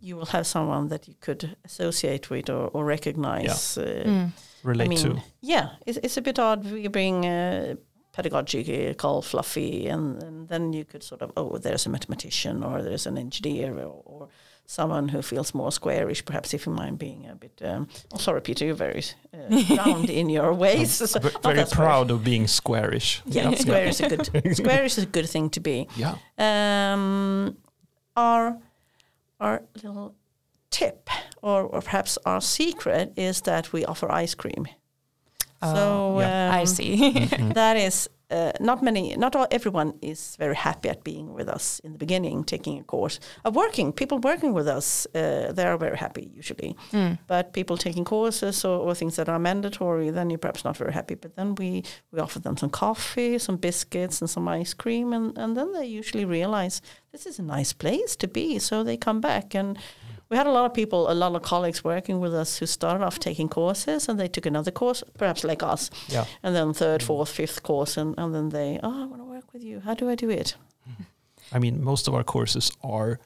you 0.00 0.16
will 0.16 0.30
have 0.36 0.46
someone 0.46 0.88
that 0.88 1.06
you 1.08 1.14
could 1.20 1.42
associate 1.64 2.30
with 2.30 2.48
or, 2.48 2.68
or 2.76 2.82
recognize. 2.84 3.76
Uh, 3.78 4.04
Mm. 4.06 4.32
relate 4.62 4.86
I 4.86 4.88
mean, 4.88 4.98
to 4.98 5.22
yeah, 5.42 5.66
it's, 5.86 5.98
it's 6.02 6.16
a 6.16 6.22
bit 6.22 6.38
odd. 6.38 6.64
We 6.64 6.88
bring 6.88 7.26
uh, 7.26 7.74
pedagogical 8.12 9.22
fluffy, 9.22 9.86
and, 9.88 10.22
and 10.22 10.48
then 10.48 10.72
you 10.72 10.84
could 10.84 11.02
sort 11.02 11.22
of, 11.22 11.30
oh, 11.36 11.58
there's 11.58 11.86
a 11.86 11.90
mathematician 11.90 12.64
or 12.64 12.82
there's 12.82 13.06
an 13.06 13.18
engineer 13.18 13.74
or, 13.78 14.02
or 14.04 14.28
someone 14.70 15.08
who 15.08 15.20
feels 15.20 15.52
more 15.52 15.72
squarish, 15.72 16.24
perhaps 16.24 16.54
if 16.54 16.64
you 16.66 16.72
mind 16.72 16.96
being 16.96 17.26
a 17.26 17.34
bit. 17.34 17.60
Um, 17.64 17.88
oh, 18.14 18.18
sorry, 18.18 18.40
Peter, 18.40 18.64
you're 18.64 18.76
very 18.76 19.02
uh, 19.34 19.76
round 19.76 20.08
in 20.08 20.30
your 20.30 20.54
ways. 20.54 20.92
So- 20.92 21.18
Ve- 21.18 21.30
very 21.42 21.56
that 21.56 21.70
square. 21.70 21.86
proud 21.88 22.10
of 22.12 22.22
being 22.22 22.46
squarish. 22.46 23.20
Yeah, 23.26 23.52
square 23.54 23.86
is 23.88 24.00
a 24.00 24.08
good 24.08 24.26
square 24.56 24.84
is 24.84 24.96
a 24.98 25.06
good 25.06 25.28
thing 25.28 25.50
to 25.50 25.60
be. 25.60 25.88
Yeah. 25.96 26.14
Um, 26.38 27.56
our 28.16 28.58
our 29.40 29.62
little 29.82 30.14
tip, 30.70 31.10
or, 31.42 31.62
or 31.64 31.80
perhaps 31.80 32.18
our 32.24 32.40
secret, 32.40 33.12
is 33.16 33.40
that 33.42 33.72
we 33.72 33.84
offer 33.84 34.10
ice 34.12 34.34
cream. 34.36 34.66
Oh, 35.62 35.74
so 35.74 36.20
yeah. 36.20 36.48
um, 36.48 36.60
I 36.60 36.64
see. 36.64 37.26
That 37.54 37.76
is 37.76 38.08
uh, 38.30 38.52
not 38.60 38.82
many, 38.82 39.16
not 39.16 39.34
all, 39.36 39.46
everyone 39.50 39.94
is 40.02 40.36
very 40.36 40.54
happy 40.54 40.88
at 40.88 41.02
being 41.04 41.34
with 41.34 41.48
us 41.48 41.80
in 41.80 41.92
the 41.92 41.98
beginning, 41.98 42.44
taking 42.44 42.78
a 42.78 42.84
course. 42.84 43.20
Uh, 43.44 43.50
working, 43.50 43.92
people 43.92 44.18
working 44.18 44.52
with 44.52 44.68
us, 44.68 45.06
uh, 45.14 45.52
they 45.52 45.64
are 45.64 45.76
very 45.76 45.96
happy 45.96 46.30
usually. 46.34 46.76
Mm. 46.92 47.18
But 47.26 47.52
people 47.52 47.76
taking 47.76 48.04
courses 48.04 48.64
or, 48.64 48.78
or 48.80 48.94
things 48.94 49.16
that 49.16 49.28
are 49.28 49.38
mandatory, 49.38 50.10
then 50.10 50.30
you're 50.30 50.38
perhaps 50.38 50.64
not 50.64 50.76
very 50.76 50.92
happy. 50.92 51.14
But 51.14 51.36
then 51.36 51.54
we, 51.56 51.84
we 52.12 52.20
offer 52.20 52.38
them 52.38 52.56
some 52.56 52.70
coffee, 52.70 53.38
some 53.38 53.56
biscuits, 53.56 54.20
and 54.20 54.30
some 54.30 54.46
ice 54.48 54.74
cream, 54.74 55.12
and, 55.12 55.36
and 55.36 55.56
then 55.56 55.72
they 55.72 55.86
usually 55.86 56.24
realize 56.24 56.80
this 57.12 57.26
is 57.26 57.38
a 57.38 57.42
nice 57.42 57.72
place 57.72 58.16
to 58.16 58.28
be. 58.28 58.58
So 58.58 58.84
they 58.84 58.96
come 58.96 59.20
back 59.20 59.54
and 59.54 59.78
we 60.30 60.36
had 60.36 60.46
a 60.46 60.52
lot 60.52 60.64
of 60.66 60.72
people, 60.74 61.10
a 61.10 61.14
lot 61.14 61.34
of 61.34 61.42
colleagues 61.42 61.82
working 61.84 62.20
with 62.20 62.32
us 62.34 62.58
who 62.58 62.66
started 62.66 63.04
off 63.04 63.18
taking 63.18 63.48
courses 63.48 64.08
and 64.08 64.18
they 64.18 64.28
took 64.28 64.46
another 64.46 64.70
course, 64.70 65.02
perhaps 65.18 65.42
like 65.44 65.62
us, 65.62 65.90
Yeah. 66.08 66.24
and 66.42 66.54
then 66.54 66.72
third, 66.72 67.02
fourth, 67.02 67.28
fifth 67.30 67.62
course, 67.62 67.96
and, 67.96 68.14
and 68.16 68.32
then 68.34 68.48
they, 68.50 68.78
oh, 68.82 69.02
I 69.02 69.06
want 69.06 69.20
to 69.20 69.24
work 69.24 69.52
with 69.52 69.62
you. 69.64 69.80
How 69.80 69.94
do 69.94 70.08
I 70.08 70.14
do 70.14 70.30
it? 70.30 70.56
I 71.52 71.58
mean, 71.58 71.82
most 71.82 72.06
of 72.08 72.14
our 72.14 72.22
courses 72.22 72.70
are 72.84 73.18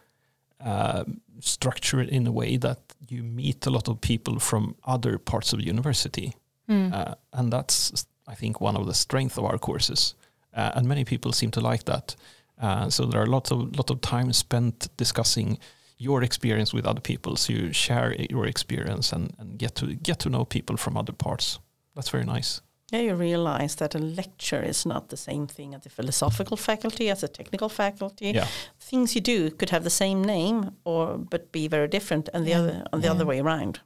uh, 0.64 1.04
structured 1.40 2.08
in 2.08 2.26
a 2.26 2.32
way 2.32 2.56
that 2.56 2.78
you 3.10 3.22
meet 3.22 3.66
a 3.66 3.70
lot 3.70 3.86
of 3.88 4.00
people 4.00 4.38
from 4.38 4.74
other 4.86 5.18
parts 5.18 5.52
of 5.52 5.58
the 5.60 5.66
university, 5.66 6.34
Mm. 6.66 6.94
uh, 6.94 7.14
and 7.34 7.52
that's, 7.52 8.06
I 8.26 8.34
think, 8.34 8.58
one 8.62 8.74
of 8.74 8.86
the 8.86 8.94
strengths 8.94 9.36
of 9.36 9.44
our 9.44 9.58
courses. 9.58 10.14
Uh, 10.56 10.70
and 10.74 10.88
many 10.88 11.04
people 11.04 11.30
seem 11.32 11.50
to 11.50 11.60
like 11.60 11.84
that. 11.84 12.16
Uh, 12.58 12.88
so 12.88 13.04
there 13.04 13.20
are 13.20 13.26
lots 13.26 13.50
of 13.50 13.76
lot 13.76 13.90
of 13.90 14.00
time 14.00 14.32
spent 14.32 14.88
discussing 14.96 15.58
your 16.04 16.22
experience 16.24 16.76
with 16.76 16.86
other 16.86 17.00
people. 17.02 17.36
So 17.36 17.52
you 17.52 17.72
share 17.72 18.14
your 18.30 18.46
experience 18.46 19.12
and, 19.16 19.32
and 19.38 19.58
get 19.58 19.74
to 19.74 19.86
get 20.02 20.18
to 20.18 20.28
know 20.28 20.44
people 20.44 20.76
from 20.76 20.96
other 20.96 21.12
parts. 21.14 21.60
That's 21.94 22.10
very 22.12 22.24
nice. 22.24 22.60
Yeah, 22.92 23.02
you 23.02 23.14
realize 23.18 23.74
that 23.76 23.94
a 23.94 23.98
lecture 23.98 24.62
is 24.68 24.84
not 24.86 25.08
the 25.08 25.16
same 25.16 25.46
thing 25.46 25.74
at 25.74 25.82
the 25.82 25.88
philosophical 25.90 26.56
faculty 26.56 27.10
as 27.10 27.22
a 27.24 27.28
technical 27.28 27.68
faculty. 27.68 28.32
Yeah. 28.34 28.46
Things 28.90 29.14
you 29.14 29.20
do 29.22 29.50
could 29.50 29.70
have 29.70 29.82
the 29.84 29.90
same 29.90 30.22
name 30.24 30.70
or 30.84 31.18
but 31.30 31.50
be 31.52 31.68
very 31.68 31.88
different, 31.88 32.28
and 32.34 32.44
the 32.44 32.50
Yeah. 32.50 32.60
other 32.62 32.82
on 32.92 33.00
the 33.00 33.06
Yeah. 33.06 33.14
other 33.14 33.26
way 33.26 33.40
around. 33.40 33.80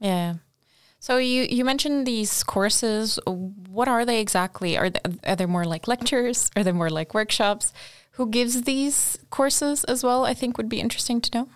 Yeah. 0.00 0.34
So 1.00 1.16
you 1.18 1.46
you 1.50 1.64
mentioned 1.64 2.06
these 2.06 2.44
courses. 2.44 3.18
What 3.74 3.88
are 3.88 4.04
they 4.04 4.20
exactly? 4.20 4.76
Are 4.78 4.90
they, 4.90 5.00
are 5.30 5.36
they 5.36 5.46
more 5.46 5.64
like 5.74 5.88
lectures? 5.88 6.50
Are 6.56 6.62
they 6.64 6.72
more 6.72 6.90
like 6.98 7.14
workshops? 7.14 7.72
Who 8.18 8.26
gives 8.26 8.62
these 8.62 9.18
courses 9.30 9.84
as 9.84 10.04
well? 10.04 10.30
I 10.30 10.34
think 10.34 10.56
would 10.58 10.68
be 10.68 10.80
interesting 10.80 11.20
to 11.22 11.30
know. 11.38 11.48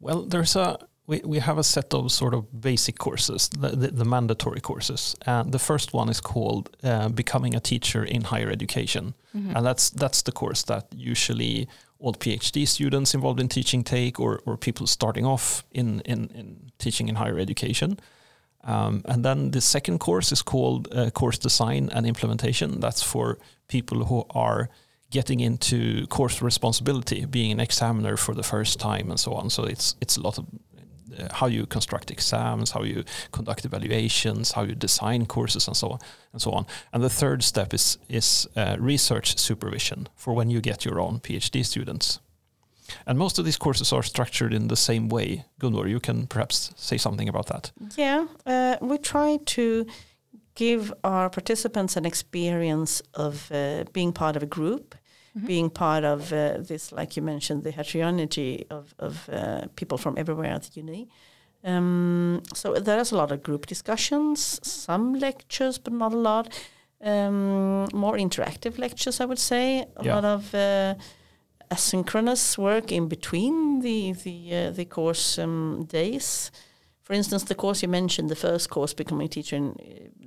Well, 0.00 0.22
there's 0.22 0.56
a 0.56 0.78
we, 1.06 1.20
we 1.24 1.38
have 1.38 1.58
a 1.58 1.64
set 1.64 1.92
of 1.92 2.10
sort 2.10 2.34
of 2.34 2.60
basic 2.60 2.98
courses, 2.98 3.48
the, 3.48 3.68
the, 3.68 3.88
the 3.88 4.04
mandatory 4.04 4.60
courses. 4.60 5.14
And 5.26 5.52
the 5.52 5.58
first 5.58 5.92
one 5.92 6.08
is 6.08 6.20
called 6.20 6.74
uh, 6.82 7.10
Becoming 7.10 7.54
a 7.54 7.60
Teacher 7.60 8.04
in 8.04 8.22
Higher 8.22 8.50
Education, 8.50 9.14
and 9.56 9.66
that's 9.66 9.90
that's 9.90 10.22
the 10.22 10.32
course 10.32 10.62
that 10.64 10.86
usually 10.94 11.68
all 11.98 12.14
PhD 12.14 12.66
students 12.66 13.14
involved 13.14 13.40
in 13.40 13.48
teaching 13.48 13.84
take, 13.84 14.20
or 14.20 14.40
or 14.46 14.56
people 14.56 14.86
starting 14.86 15.26
off 15.26 15.64
in 15.72 16.00
in, 16.00 16.30
in 16.34 16.70
teaching 16.78 17.08
in 17.08 17.16
higher 17.16 17.38
education. 17.38 17.98
Um, 18.66 19.02
and 19.04 19.24
then 19.24 19.50
the 19.50 19.60
second 19.60 19.98
course 19.98 20.32
is 20.32 20.42
called 20.42 20.88
uh, 20.94 21.10
Course 21.10 21.38
Design 21.38 21.90
and 21.92 22.06
Implementation. 22.06 22.80
That's 22.80 23.02
for 23.02 23.38
people 23.68 24.04
who 24.04 24.24
are 24.30 24.68
getting 25.10 25.40
into 25.40 26.06
course 26.08 26.42
responsibility, 26.42 27.24
being 27.24 27.52
an 27.52 27.60
examiner 27.60 28.16
for 28.16 28.34
the 28.34 28.42
first 28.42 28.80
time, 28.80 29.10
and 29.10 29.20
so 29.20 29.32
on. 29.34 29.50
So 29.50 29.64
it's 29.64 29.96
it's 30.00 30.16
a 30.16 30.20
lot 30.20 30.38
of 30.38 30.46
uh, 31.18 31.28
how 31.32 31.46
you 31.46 31.66
construct 31.66 32.10
exams, 32.10 32.72
how 32.72 32.82
you 32.82 33.04
conduct 33.30 33.64
evaluations, 33.64 34.52
how 34.52 34.64
you 34.64 34.74
design 34.74 35.26
courses, 35.26 35.68
and 35.68 35.76
so 35.76 35.90
on 35.90 35.98
and 36.32 36.42
so 36.42 36.50
on. 36.50 36.66
And 36.92 37.02
the 37.02 37.10
third 37.10 37.42
step 37.42 37.74
is 37.74 37.98
is 38.08 38.48
uh, 38.56 38.76
research 38.78 39.38
supervision 39.38 40.08
for 40.16 40.34
when 40.34 40.50
you 40.50 40.60
get 40.60 40.84
your 40.84 41.00
own 41.00 41.20
PhD 41.20 41.64
students. 41.64 42.20
And 43.06 43.18
most 43.18 43.38
of 43.38 43.44
these 43.44 43.58
courses 43.58 43.92
are 43.92 44.02
structured 44.02 44.52
in 44.52 44.68
the 44.68 44.76
same 44.76 45.08
way. 45.08 45.44
Gunvor, 45.58 45.88
you 45.88 46.00
can 46.00 46.26
perhaps 46.26 46.70
say 46.76 46.98
something 46.98 47.28
about 47.28 47.46
that. 47.46 47.72
Yeah, 47.96 48.26
uh, 48.46 48.76
we 48.80 48.98
try 48.98 49.38
to 49.44 49.86
give 50.54 50.92
our 51.02 51.28
participants 51.30 51.96
an 51.96 52.04
experience 52.04 53.02
of 53.14 53.50
uh, 53.52 53.84
being 53.92 54.12
part 54.12 54.36
of 54.36 54.42
a 54.42 54.46
group, 54.46 54.94
being 55.46 55.68
part 55.68 56.04
of 56.04 56.32
uh, 56.32 56.58
this, 56.58 56.92
like 56.92 57.16
you 57.16 57.22
mentioned, 57.22 57.64
the 57.64 57.72
heterogeneity 57.72 58.66
of, 58.70 58.94
of 58.98 59.28
uh, 59.28 59.62
people 59.74 59.98
from 59.98 60.16
everywhere 60.16 60.52
at 60.54 60.62
the 60.62 60.80
uni. 60.80 61.08
Um, 61.64 62.42
so 62.54 62.74
there's 62.74 63.10
a 63.12 63.16
lot 63.16 63.32
of 63.32 63.42
group 63.42 63.66
discussions, 63.66 64.60
some 64.62 65.14
lectures, 65.18 65.78
but 65.78 65.92
not 65.92 66.12
a 66.12 66.16
lot. 66.16 66.46
Um, 67.02 67.88
more 67.92 68.16
interactive 68.16 68.78
lectures, 68.78 69.20
I 69.20 69.24
would 69.24 69.40
say. 69.40 69.84
A 69.96 70.04
Yeah. 70.04 70.14
lot 70.14 70.24
of 70.24 70.54
uh, 70.54 70.94
asynchronous 71.70 72.56
work 72.58 72.92
in 72.92 73.08
between 73.08 73.80
the 73.80 74.12
the 74.24 74.54
uh, 74.54 74.70
the 74.76 74.84
course 74.84 75.38
um, 75.42 75.84
days. 75.88 76.50
For 77.04 77.12
instance, 77.12 77.44
the 77.44 77.54
course 77.54 77.82
you 77.82 77.88
mentioned, 77.90 78.30
the 78.30 78.34
first 78.48 78.70
course, 78.70 78.94
becoming 78.94 79.26
a 79.26 79.28
teacher, 79.28 79.56
and 79.56 79.76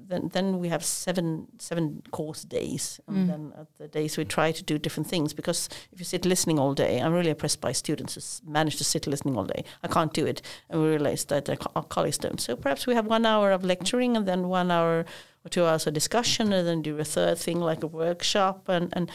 then 0.09 0.29
then 0.31 0.59
we 0.59 0.69
have 0.69 0.83
seven 0.83 1.47
seven 1.59 2.01
course 2.11 2.45
days, 2.47 2.99
and 3.07 3.17
Mm. 3.17 3.27
then 3.27 3.53
at 3.61 3.67
the 3.77 3.87
days 3.87 4.17
we 4.17 4.25
try 4.25 4.51
to 4.53 4.63
do 4.63 4.77
different 4.77 5.09
things. 5.09 5.33
Because 5.33 5.69
if 5.91 5.99
you 5.99 6.05
sit 6.05 6.23
listening 6.25 6.59
all 6.59 6.75
day, 6.75 6.99
I'm 7.01 7.13
really 7.13 7.31
impressed 7.31 7.61
by 7.61 7.73
students 7.73 8.13
who 8.15 8.51
manage 8.51 8.77
to 8.77 8.83
sit 8.83 9.07
listening 9.07 9.37
all 9.37 9.45
day. 9.45 9.63
I 9.83 9.87
can't 9.87 10.13
do 10.13 10.27
it, 10.27 10.41
and 10.69 10.81
we 10.81 10.87
realize 10.89 11.25
that 11.25 11.49
our 11.75 11.83
colleagues 11.83 12.19
don't. 12.19 12.39
So 12.41 12.55
perhaps 12.55 12.85
we 12.87 12.95
have 12.95 13.07
one 13.11 13.25
hour 13.25 13.51
of 13.51 13.63
lecturing, 13.63 14.15
and 14.17 14.25
then 14.27 14.47
one 14.47 14.69
hour 14.71 15.05
or 15.43 15.49
two 15.49 15.65
hours 15.65 15.87
of 15.87 15.93
discussion, 15.93 16.53
and 16.53 16.67
then 16.67 16.81
do 16.83 16.99
a 16.99 17.03
third 17.03 17.37
thing 17.39 17.59
like 17.69 17.83
a 17.83 17.87
workshop, 17.87 18.69
and 18.69 18.93
and 18.93 19.09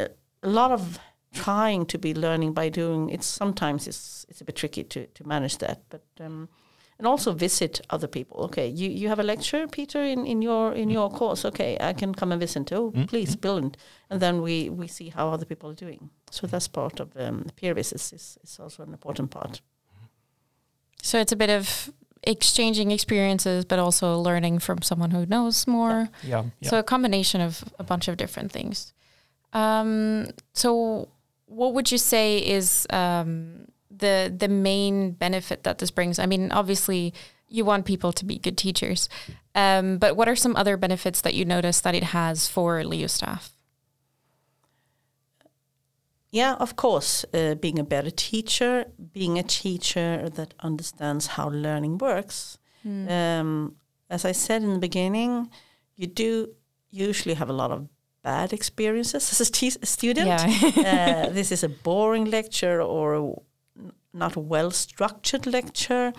uh, 0.00 0.08
a 0.42 0.48
lot 0.48 0.72
of 0.72 0.98
trying 1.32 1.86
to 1.86 1.98
be 1.98 2.12
learning 2.12 2.54
by 2.54 2.70
doing. 2.70 3.10
It's 3.10 3.26
sometimes 3.26 3.86
it's 3.86 4.26
it's 4.28 4.40
a 4.40 4.44
bit 4.44 4.56
tricky 4.56 4.84
to 4.84 5.06
to 5.06 5.26
manage 5.26 5.58
that, 5.58 5.78
but. 5.90 6.02
Um, 6.26 6.48
and 6.98 7.06
also 7.06 7.32
visit 7.32 7.80
other 7.90 8.08
people. 8.08 8.36
Okay, 8.44 8.66
you, 8.68 8.90
you 8.90 9.08
have 9.08 9.20
a 9.20 9.22
lecture, 9.22 9.66
Peter, 9.68 10.02
in, 10.02 10.26
in 10.26 10.42
your 10.42 10.72
in 10.74 10.90
your 10.90 11.10
course. 11.10 11.44
Okay, 11.44 11.76
I 11.80 11.92
can 11.92 12.14
come 12.14 12.32
and 12.32 12.40
visit. 12.40 12.72
Oh, 12.72 12.90
Mm, 12.90 13.06
please, 13.06 13.36
brilliant. 13.36 13.76
And 14.10 14.20
then 14.20 14.42
we, 14.42 14.68
we 14.70 14.88
see 14.88 15.08
how 15.10 15.28
other 15.30 15.44
people 15.46 15.70
are 15.70 15.74
doing. 15.74 16.10
So 16.30 16.46
that's 16.46 16.68
part 16.68 17.00
of 17.00 17.16
um, 17.16 17.46
peer 17.56 17.74
visits. 17.74 18.12
Is, 18.12 18.38
is 18.42 18.58
also 18.60 18.82
an 18.82 18.92
important 18.92 19.30
part. 19.30 19.60
So 21.02 21.18
it's 21.18 21.32
a 21.32 21.36
bit 21.36 21.50
of 21.50 21.90
exchanging 22.24 22.90
experiences, 22.90 23.64
but 23.64 23.78
also 23.78 24.18
learning 24.18 24.58
from 24.58 24.82
someone 24.82 25.10
who 25.12 25.24
knows 25.26 25.66
more. 25.66 26.08
Yeah. 26.22 26.44
yeah. 26.60 26.70
So 26.70 26.78
a 26.78 26.82
combination 26.82 27.40
of 27.40 27.62
a 27.78 27.84
bunch 27.84 28.08
of 28.08 28.16
different 28.16 28.50
things. 28.52 28.92
Um, 29.52 30.26
so 30.52 31.08
what 31.46 31.74
would 31.74 31.92
you 31.92 31.98
say 31.98 32.38
is 32.38 32.86
um, 32.90 33.67
the 33.98 34.34
the 34.36 34.48
main 34.48 35.12
benefit 35.12 35.62
that 35.64 35.78
this 35.78 35.90
brings? 35.90 36.18
I 36.18 36.26
mean, 36.26 36.52
obviously 36.52 37.14
you 37.48 37.64
want 37.64 37.86
people 37.86 38.12
to 38.12 38.24
be 38.24 38.38
good 38.38 38.58
teachers, 38.58 39.08
um, 39.54 39.98
but 39.98 40.16
what 40.16 40.28
are 40.28 40.36
some 40.36 40.56
other 40.56 40.76
benefits 40.76 41.20
that 41.22 41.34
you 41.34 41.44
notice 41.44 41.80
that 41.80 41.94
it 41.94 42.04
has 42.04 42.48
for 42.48 42.82
LiU 42.82 43.08
staff? 43.08 43.52
Yeah, 46.30 46.54
of 46.54 46.76
course, 46.76 47.24
uh, 47.32 47.54
being 47.54 47.78
a 47.78 47.84
better 47.84 48.10
teacher, 48.10 48.84
being 49.12 49.38
a 49.38 49.42
teacher 49.42 50.28
that 50.28 50.52
understands 50.60 51.26
how 51.26 51.48
learning 51.48 51.98
works. 51.98 52.58
Um, 52.84 53.76
as 54.08 54.24
I 54.24 54.32
said 54.32 54.62
in 54.62 54.72
the 54.72 54.78
beginning, 54.78 55.50
you 55.96 56.06
do 56.06 56.54
usually 56.90 57.34
have 57.34 57.50
a 57.50 57.52
lot 57.52 57.70
of 57.70 57.88
bad 58.22 58.52
experiences 58.52 59.32
as 59.32 59.40
a, 59.40 59.86
student. 59.86 60.26
Yeah. 60.26 61.26
uh, 61.26 61.32
this 61.32 61.52
is 61.52 61.64
a 61.64 61.68
boring 61.68 62.26
lecture 62.26 62.80
or 62.80 63.42
not 64.18 64.36
a 64.36 64.40
well 64.40 64.70
structured 64.70 65.46
lecture. 65.46 66.12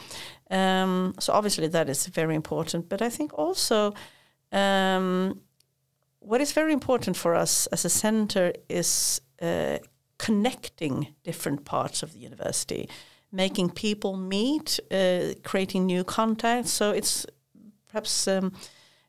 Um, 0.49 1.13
so 1.19 1.33
obviously 1.33 1.67
that 1.67 1.89
is 1.89 2.07
very 2.07 2.35
important. 2.35 2.89
But 2.89 3.01
I 3.01 3.09
think 3.09 3.37
also 3.37 3.93
um, 4.51 5.41
what 6.19 6.41
is 6.41 6.51
very 6.51 6.73
important 6.73 7.17
for 7.17 7.35
us 7.35 7.67
as 7.67 7.85
a 7.85 7.89
center 7.89 8.53
is 8.67 9.21
uh, 9.41 9.77
connecting 10.17 11.07
different 11.23 11.65
parts 11.65 12.03
of 12.03 12.13
the 12.13 12.19
university, 12.19 12.89
making 13.31 13.69
people 13.69 14.17
meet, 14.17 14.79
uh, 14.91 15.33
creating 15.43 15.85
new 15.85 16.03
contacts. 16.03 16.71
So 16.71 16.91
it's 16.91 17.25
perhaps 17.87 18.27
um, 18.27 18.53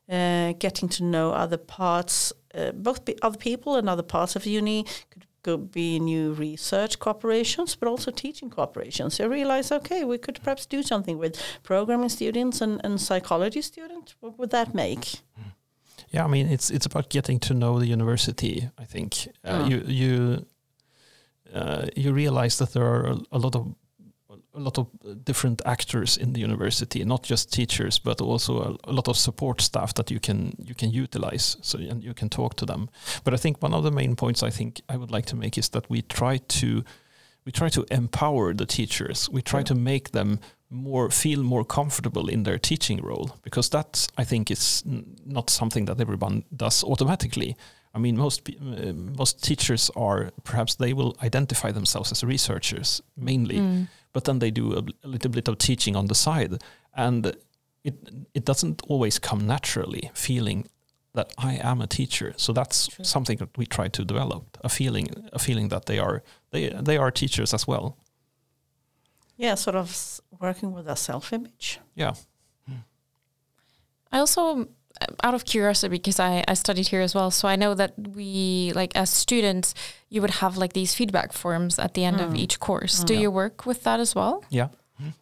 uh, 0.09 0.53
getting 0.59 0.89
to 0.89 1.03
know 1.03 1.31
other 1.31 1.57
parts, 1.57 2.33
uh, 2.55 2.71
both 2.71 3.07
other 3.21 3.37
people 3.37 3.75
and 3.75 3.89
other 3.89 4.03
parts 4.03 4.35
of 4.35 4.45
uni. 4.45 4.85
Could 5.09 5.25
go 5.43 5.57
be 5.57 5.99
new 5.99 6.33
research 6.33 6.99
cooperations, 6.99 7.75
but 7.79 7.87
also 7.89 8.11
teaching 8.11 8.49
cooperations. 8.49 9.13
So 9.13 9.23
I 9.23 9.27
realize, 9.27 9.71
okay, 9.71 10.03
we 10.05 10.17
could 10.17 10.39
perhaps 10.43 10.65
do 10.65 10.83
something 10.83 11.17
with 11.19 11.35
programming 11.63 12.09
students 12.09 12.61
and, 12.61 12.79
and 12.83 12.99
psychology 13.01 13.61
students. 13.61 14.15
What 14.19 14.37
would 14.37 14.51
that 14.51 14.73
make? 14.73 15.21
Yeah, 16.13 16.25
I 16.25 16.27
mean 16.27 16.47
it's 16.47 16.69
it's 16.69 16.85
about 16.85 17.09
getting 17.09 17.39
to 17.39 17.53
know 17.53 17.79
the 17.79 17.87
university. 17.87 18.69
I 18.77 18.85
think 18.85 19.27
uh, 19.45 19.63
Mm. 19.63 19.69
you 19.69 19.83
you 19.87 20.45
uh, 21.53 21.85
you 21.95 22.13
realize 22.15 22.57
that 22.57 22.71
there 22.73 22.85
are 22.85 23.15
a 23.31 23.37
lot 23.37 23.55
of 23.55 23.65
a 24.53 24.59
lot 24.59 24.77
of 24.77 24.87
different 25.23 25.61
actors 25.65 26.17
in 26.17 26.33
the 26.33 26.39
university, 26.39 27.03
not 27.03 27.23
just 27.23 27.53
teachers, 27.53 27.99
but 27.99 28.21
also 28.21 28.61
a, 28.61 28.89
a, 28.89 28.93
lot 28.93 29.07
of 29.07 29.17
support 29.17 29.61
staff 29.61 29.93
that 29.93 30.11
you 30.11 30.19
can 30.19 30.53
you 30.63 30.75
can 30.75 30.91
utilize. 30.91 31.57
So 31.61 31.79
and 31.79 32.03
you 32.03 32.13
can 32.13 32.29
talk 32.29 32.55
to 32.55 32.65
them. 32.65 32.89
But 33.23 33.33
I 33.33 33.37
think 33.37 33.61
one 33.61 33.73
of 33.73 33.83
the 33.83 33.91
main 33.91 34.15
points 34.15 34.43
I 34.43 34.49
think 34.49 34.81
I 34.89 34.97
would 34.97 35.11
like 35.11 35.25
to 35.27 35.35
make 35.35 35.57
is 35.57 35.69
that 35.69 35.89
we 35.89 36.01
try 36.01 36.37
to 36.37 36.83
we 37.45 37.51
try 37.51 37.69
to 37.69 37.85
empower 37.91 38.53
the 38.53 38.65
teachers. 38.65 39.29
We 39.29 39.41
try 39.41 39.59
yeah. 39.59 39.65
to 39.65 39.75
make 39.75 40.11
them 40.11 40.39
more 40.69 41.09
feel 41.09 41.43
more 41.43 41.65
comfortable 41.65 42.29
in 42.29 42.43
their 42.43 42.57
teaching 42.57 43.01
role 43.01 43.37
because 43.43 43.69
that 43.69 44.07
I 44.17 44.23
think 44.23 44.49
is 44.49 44.83
not 45.25 45.49
something 45.49 45.85
that 45.85 45.99
everyone 45.99 46.43
does 46.55 46.83
automatically. 46.83 47.55
I 47.93 47.99
mean, 47.99 48.17
most 48.17 48.49
uh, 48.49 48.93
most 48.93 49.43
teachers 49.43 49.91
are 49.95 50.31
perhaps 50.43 50.75
they 50.75 50.93
will 50.93 51.15
identify 51.21 51.71
themselves 51.71 52.11
as 52.11 52.23
researchers 52.23 53.01
mainly, 53.17 53.57
mm. 53.57 53.87
But 54.13 54.25
then 54.25 54.39
they 54.39 54.51
do 54.51 54.73
a, 54.73 54.83
a, 55.03 55.07
little 55.07 55.31
bit 55.31 55.47
of 55.47 55.57
teaching 55.57 55.95
on 55.95 56.07
the 56.07 56.15
side, 56.15 56.61
and 56.95 57.25
it 57.83 57.95
it 58.33 58.45
doesn't 58.45 58.81
always 58.87 59.19
come 59.19 59.45
naturally. 59.47 60.11
Feeling 60.13 60.67
that 61.13 61.33
I 61.37 61.55
am 61.55 61.81
a 61.81 61.87
teacher, 61.87 62.33
so 62.37 62.53
that's 62.53 62.87
True. 62.87 63.05
something 63.05 63.37
that 63.37 63.57
we 63.57 63.65
try 63.65 63.87
to 63.89 64.05
develop 64.05 64.57
a 64.63 64.69
feeling 64.69 65.07
a 65.33 65.39
feeling 65.39 65.69
that 65.69 65.85
they 65.85 65.99
are 65.99 66.23
they 66.51 66.69
they 66.69 66.97
are 66.97 67.11
teachers 67.11 67.53
as 67.53 67.67
well. 67.67 67.97
Yeah, 69.37 69.55
sort 69.55 69.75
of 69.75 70.21
working 70.39 70.71
with 70.71 70.87
a 70.87 70.95
self 70.95 71.33
image. 71.33 71.79
Yeah. 71.95 72.13
I 74.11 74.19
also 74.19 74.67
out 75.23 75.33
of 75.33 75.45
curiosity 75.45 75.97
because 75.97 76.19
I, 76.19 76.43
I 76.47 76.53
studied 76.53 76.87
here 76.87 77.01
as 77.01 77.15
well 77.15 77.31
so 77.31 77.47
i 77.47 77.55
know 77.55 77.73
that 77.73 77.93
we 77.97 78.71
like 78.75 78.95
as 78.95 79.09
students 79.09 79.73
you 80.09 80.21
would 80.21 80.31
have 80.41 80.57
like 80.57 80.73
these 80.73 80.93
feedback 80.93 81.33
forms 81.33 81.79
at 81.79 81.93
the 81.93 82.03
end 82.03 82.17
mm. 82.17 82.25
of 82.25 82.35
each 82.35 82.59
course 82.59 83.01
mm. 83.01 83.05
do 83.05 83.13
yeah. 83.13 83.21
you 83.21 83.31
work 83.31 83.65
with 83.65 83.83
that 83.83 83.99
as 83.99 84.13
well 84.15 84.43
yeah 84.49 84.67
mm. 85.01 85.13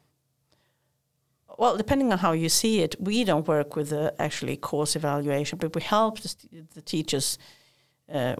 well 1.57 1.77
depending 1.77 2.11
on 2.11 2.19
how 2.19 2.31
you 2.31 2.49
see 2.49 2.81
it 2.81 2.95
we 2.99 3.23
don't 3.23 3.47
work 3.47 3.75
with 3.75 3.89
the 3.89 4.13
actually 4.19 4.57
course 4.57 4.95
evaluation 4.95 5.57
but 5.57 5.73
we 5.75 5.81
help 5.81 6.19
the, 6.19 6.35
the 6.75 6.81
teachers 6.81 7.38
uh, 8.13 8.35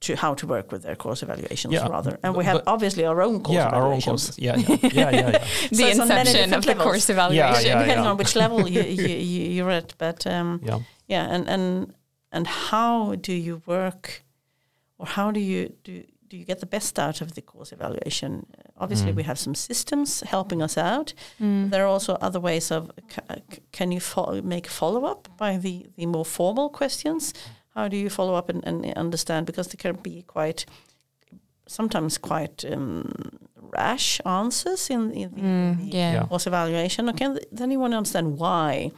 to 0.00 0.14
how 0.14 0.34
to 0.34 0.46
work 0.46 0.72
with 0.72 0.82
their 0.82 0.96
course 0.96 1.22
evaluations 1.22 1.72
yeah, 1.72 1.88
rather. 1.88 2.18
And 2.22 2.34
we 2.34 2.44
have 2.44 2.62
obviously 2.66 3.04
our 3.04 3.22
own 3.22 3.42
course 3.42 3.56
yeah, 3.56 3.68
evaluations. 3.68 4.06
Our 4.06 4.12
own 4.12 4.18
course. 4.18 4.38
Yeah, 4.38 4.56
yeah, 4.56 4.78
yeah, 4.82 5.10
yeah. 5.10 5.30
yeah. 5.30 5.44
the 5.70 5.94
so 5.94 6.02
inception 6.02 6.52
of 6.52 6.62
the 6.62 6.68
levels. 6.68 6.84
course 6.84 7.10
evaluation. 7.10 7.66
Yeah, 7.66 7.78
depending 7.80 8.06
on 8.06 8.16
which 8.16 8.36
level 8.36 8.68
you, 8.74 8.82
you, 8.82 9.16
you're 9.56 9.70
at. 9.70 9.94
But 9.98 10.26
um, 10.26 10.60
yeah, 10.62 10.80
yeah, 11.08 11.26
and, 11.30 11.48
and 11.48 11.94
and 12.30 12.46
how 12.46 13.14
do 13.14 13.32
you 13.32 13.62
work, 13.66 14.22
or 14.98 15.06
how 15.06 15.30
do 15.30 15.40
you 15.40 15.72
do? 15.82 16.04
Do 16.28 16.36
you 16.36 16.44
get 16.44 16.58
the 16.58 16.66
best 16.66 16.98
out 16.98 17.20
of 17.20 17.34
the 17.34 17.40
course 17.40 17.70
evaluation? 17.72 18.46
Obviously, 18.78 19.12
mm. 19.12 19.14
we 19.14 19.22
have 19.22 19.38
some 19.38 19.54
systems 19.54 20.22
helping 20.22 20.60
us 20.60 20.76
out. 20.76 21.14
Mm. 21.40 21.70
There 21.70 21.84
are 21.84 21.86
also 21.86 22.14
other 22.14 22.40
ways 22.40 22.72
of 22.72 22.90
can 23.70 23.92
you 23.92 24.00
fo 24.00 24.42
make 24.42 24.66
follow 24.66 25.04
up 25.04 25.28
by 25.36 25.56
the, 25.56 25.86
the 25.96 26.06
more 26.06 26.24
formal 26.24 26.68
questions? 26.68 27.32
How 27.76 27.88
do 27.88 27.96
you 27.96 28.10
follow 28.10 28.34
up 28.34 28.48
and, 28.48 28.66
and 28.66 28.84
understand 28.94 29.46
because 29.46 29.68
they 29.68 29.76
can 29.76 29.96
be 29.96 30.22
quite 30.22 30.64
sometimes 31.66 32.16
quite 32.18 32.64
um, 32.64 33.38
rash 33.56 34.20
answers 34.24 34.88
in, 34.90 35.10
in 35.12 35.30
the, 35.34 35.40
mm, 35.40 35.90
the 35.90 35.96
yeah. 35.96 36.26
course 36.26 36.46
evaluation. 36.46 37.08
Okay, 37.10 37.28
then 37.52 37.70
you 37.70 37.78
want 37.78 37.92
to 37.92 37.98
understand 37.98 38.38
why. 38.38 38.90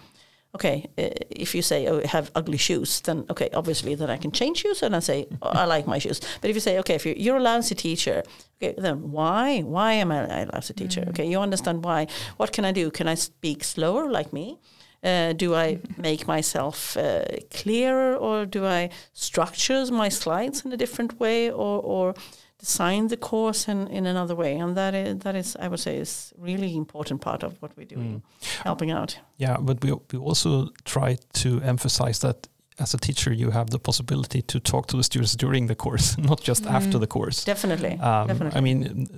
Okay, 0.55 0.89
uh, 0.97 1.11
if 1.31 1.55
you 1.55 1.61
say, 1.61 1.87
"Oh, 1.89 2.01
I 2.01 2.07
have 2.07 2.31
ugly 2.35 2.57
shoes," 2.57 3.01
then 3.01 3.27
okay, 3.29 3.51
obviously, 3.53 3.95
then 3.95 4.11
I 4.11 4.17
can 4.17 4.31
change 4.31 4.59
shoes 4.59 4.83
and 4.83 4.97
I 4.97 5.01
say, 5.01 5.27
oh, 5.43 5.51
"I 5.51 5.65
like 5.67 5.87
my 5.87 5.99
shoes." 5.99 6.21
But 6.41 6.49
if 6.51 6.57
you 6.57 6.61
say, 6.61 6.79
"Okay, 6.79 6.95
if 6.95 7.05
you're, 7.05 7.17
you're 7.17 7.37
a 7.37 7.43
lousy 7.43 7.75
teacher," 7.75 8.23
okay, 8.57 8.75
then 8.79 9.11
why? 9.13 9.61
Why 9.61 9.93
am 9.95 10.11
I 10.11 10.43
a 10.43 10.47
lousy 10.47 10.73
teacher? 10.73 11.03
Mm. 11.03 11.09
Okay, 11.11 11.27
you 11.29 11.39
understand 11.41 11.85
why. 11.85 12.07
What 12.39 12.53
can 12.53 12.65
I 12.65 12.73
do? 12.73 12.91
Can 12.91 13.09
I 13.09 13.17
speak 13.17 13.63
slower, 13.63 14.11
like 14.11 14.33
me? 14.33 14.59
Uh, 15.05 15.33
do 15.33 15.55
I 15.55 15.79
make 15.97 16.27
myself 16.27 16.97
uh, 16.97 17.25
clearer 17.53 18.17
or 18.17 18.47
do 18.47 18.67
I 18.67 18.91
structure 19.13 19.87
my 19.93 20.09
slides 20.09 20.65
in 20.65 20.73
a 20.73 20.77
different 20.77 21.21
way 21.21 21.51
or, 21.51 21.81
or 21.83 22.15
design 22.59 23.07
the 23.07 23.17
course 23.17 23.69
in, 23.69 23.87
in 23.89 24.07
another 24.07 24.35
way? 24.35 24.57
And 24.57 24.77
that 24.77 24.95
is, 24.95 25.19
that 25.21 25.37
is, 25.37 25.57
I 25.57 25.69
would 25.69 25.79
say, 25.79 25.99
is 25.99 26.33
really 26.37 26.77
important 26.77 27.21
part 27.21 27.45
of 27.45 27.63
what 27.63 27.77
we 27.77 27.85
do, 27.85 27.97
mm. 27.97 28.23
helping 28.65 28.91
out. 28.91 29.19
Yeah, 29.37 29.57
but 29.61 29.85
we, 29.85 29.93
we 30.13 30.19
also 30.19 30.71
try 30.85 31.19
to 31.35 31.61
emphasize 31.63 32.19
that 32.21 32.49
as 32.79 32.95
a 32.95 32.99
teacher, 32.99 33.33
you 33.33 33.51
have 33.51 33.71
the 33.71 33.79
possibility 33.79 34.43
to 34.43 34.61
talk 34.61 34.87
to 34.87 34.97
the 34.97 35.03
students 35.03 35.37
during 35.37 35.67
the 35.67 35.75
course, 35.75 36.17
not 36.31 36.41
just 36.41 36.65
mm. 36.65 36.71
after 36.71 36.99
the 36.99 37.07
course. 37.07 37.45
Definitely. 37.45 37.99
Um, 37.99 38.29
Definitely. 38.29 38.59
I 38.59 38.61
mean, 38.61 39.09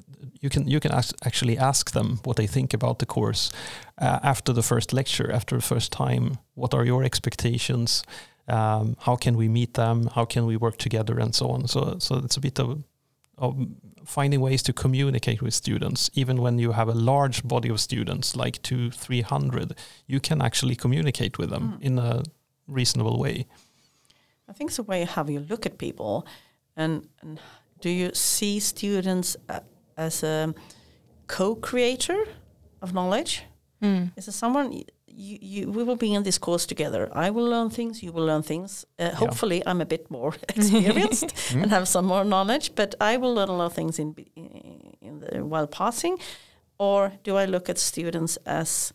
you 0.40 0.48
can 0.48 0.66
you 0.66 0.80
can 0.80 0.92
actually 1.24 1.58
ask 1.58 1.90
them 1.90 2.20
what 2.24 2.36
they 2.36 2.46
think 2.46 2.74
about 2.74 2.98
the 2.98 3.06
course 3.06 3.52
uh, 3.98 4.18
after 4.22 4.52
the 4.52 4.62
first 4.62 4.92
lecture, 4.92 5.30
after 5.30 5.56
the 5.56 5.62
first 5.62 5.92
time. 5.92 6.38
What 6.54 6.74
are 6.74 6.84
your 6.84 7.04
expectations? 7.04 8.04
Um, 8.48 8.96
how 9.00 9.16
can 9.16 9.36
we 9.36 9.48
meet 9.48 9.74
them? 9.74 10.08
How 10.14 10.24
can 10.24 10.46
we 10.46 10.56
work 10.56 10.76
together, 10.76 11.20
and 11.20 11.34
so 11.34 11.50
on. 11.50 11.68
So, 11.68 11.96
so 11.98 12.16
it's 12.16 12.36
a 12.36 12.40
bit 12.40 12.58
of, 12.58 12.82
of 13.38 13.56
finding 14.04 14.40
ways 14.40 14.62
to 14.62 14.72
communicate 14.72 15.40
with 15.40 15.54
students. 15.54 16.10
Even 16.14 16.40
when 16.40 16.58
you 16.58 16.72
have 16.72 16.88
a 16.88 16.94
large 16.94 17.46
body 17.46 17.68
of 17.68 17.78
students, 17.78 18.34
like 18.34 18.60
two, 18.62 18.90
three 18.90 19.20
hundred, 19.20 19.74
you 20.06 20.20
can 20.20 20.42
actually 20.42 20.74
communicate 20.74 21.38
with 21.38 21.50
them 21.50 21.74
mm. 21.78 21.82
in 21.82 21.98
a 21.98 22.22
reasonable 22.70 23.18
way. 23.18 23.46
I 24.48 24.52
think 24.52 24.70
it's 24.70 24.78
a 24.78 24.82
way 24.82 25.04
how 25.04 25.24
you 25.26 25.40
look 25.40 25.66
at 25.66 25.78
people, 25.78 26.26
and, 26.76 27.08
and 27.20 27.40
do 27.80 27.88
you 27.88 28.10
see 28.14 28.58
students 28.60 29.36
uh, 29.48 29.60
as 29.96 30.22
a 30.22 30.54
co-creator 31.26 32.24
of 32.82 32.92
knowledge. 32.92 33.44
Mm. 33.82 34.12
Is 34.16 34.28
it 34.28 34.32
someone 34.32 34.82
you, 35.06 35.38
you, 35.40 35.70
we 35.70 35.82
will 35.84 35.96
be 35.96 36.14
in 36.14 36.22
this 36.22 36.38
course 36.38 36.66
together. 36.66 37.08
I 37.12 37.30
will 37.30 37.44
learn 37.44 37.70
things, 37.70 38.02
you 38.02 38.12
will 38.12 38.24
learn 38.24 38.42
things. 38.42 38.84
Uh, 38.98 39.04
yeah. 39.04 39.14
Hopefully, 39.14 39.62
I'm 39.66 39.80
a 39.80 39.86
bit 39.86 40.10
more 40.10 40.34
experienced 40.48 41.28
mm. 41.28 41.62
and 41.62 41.70
have 41.70 41.86
some 41.88 42.06
more 42.06 42.24
knowledge, 42.24 42.74
but 42.74 42.94
I 43.00 43.16
will 43.16 43.34
learn 43.34 43.48
a 43.48 43.56
lot 43.56 43.66
of 43.66 43.72
things 43.74 43.98
in, 43.98 44.14
in 45.00 45.20
the, 45.20 45.44
while 45.44 45.66
passing. 45.66 46.18
Or 46.78 47.12
do 47.24 47.36
I 47.36 47.44
look 47.44 47.68
at 47.68 47.78
students 47.78 48.38
as, 48.46 48.92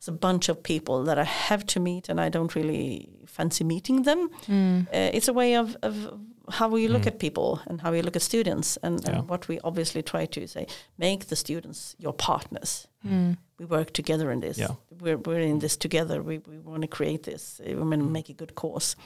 as 0.00 0.08
a 0.08 0.12
bunch 0.12 0.48
of 0.48 0.62
people 0.62 1.04
that 1.04 1.18
I 1.18 1.24
have 1.24 1.66
to 1.66 1.80
meet 1.80 2.08
and 2.08 2.20
I 2.20 2.28
don't 2.28 2.54
really 2.54 3.10
fancy 3.26 3.64
meeting 3.64 4.02
them? 4.02 4.30
Mm. 4.46 4.86
Uh, 4.86 5.10
it's 5.12 5.28
a 5.28 5.32
way 5.32 5.56
of, 5.56 5.76
of 5.82 6.18
how 6.50 6.68
we 6.68 6.88
look 6.88 7.02
mm. 7.02 7.08
at 7.08 7.18
people 7.18 7.60
and 7.66 7.80
how 7.80 7.92
we 7.92 8.02
look 8.02 8.16
at 8.16 8.22
students 8.22 8.78
and, 8.82 9.00
yeah. 9.04 9.18
and, 9.18 9.28
what 9.28 9.48
we 9.48 9.60
obviously 9.60 10.02
try 10.02 10.26
to 10.26 10.46
say 10.46 10.66
make 10.98 11.26
the 11.26 11.36
students 11.36 11.94
your 11.98 12.12
partners 12.12 12.88
mm. 13.06 13.36
we 13.58 13.64
work 13.64 13.92
together 13.92 14.30
in 14.30 14.40
this 14.40 14.58
yeah. 14.58 14.74
we're, 15.00 15.16
we're 15.18 15.40
in 15.40 15.58
this 15.60 15.76
together 15.76 16.22
we, 16.22 16.38
we 16.38 16.58
want 16.58 16.82
to 16.82 16.88
create 16.88 17.22
this 17.22 17.60
we 17.64 17.74
want 17.74 17.92
to 17.92 17.98
make 17.98 18.28
a 18.28 18.32
good 18.32 18.54
course 18.54 18.96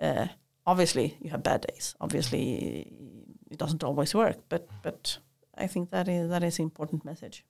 uh, 0.00 0.26
obviously 0.66 1.16
you 1.20 1.30
have 1.30 1.42
bad 1.42 1.64
days 1.68 1.94
obviously 2.00 2.92
it 3.50 3.58
doesn't 3.58 3.84
always 3.84 4.14
work 4.14 4.38
but 4.48 4.68
but 4.82 5.18
I 5.56 5.66
think 5.66 5.90
that 5.90 6.08
is 6.08 6.30
that 6.30 6.42
is 6.42 6.58
an 6.58 6.64
important 6.64 7.04
message 7.04 7.44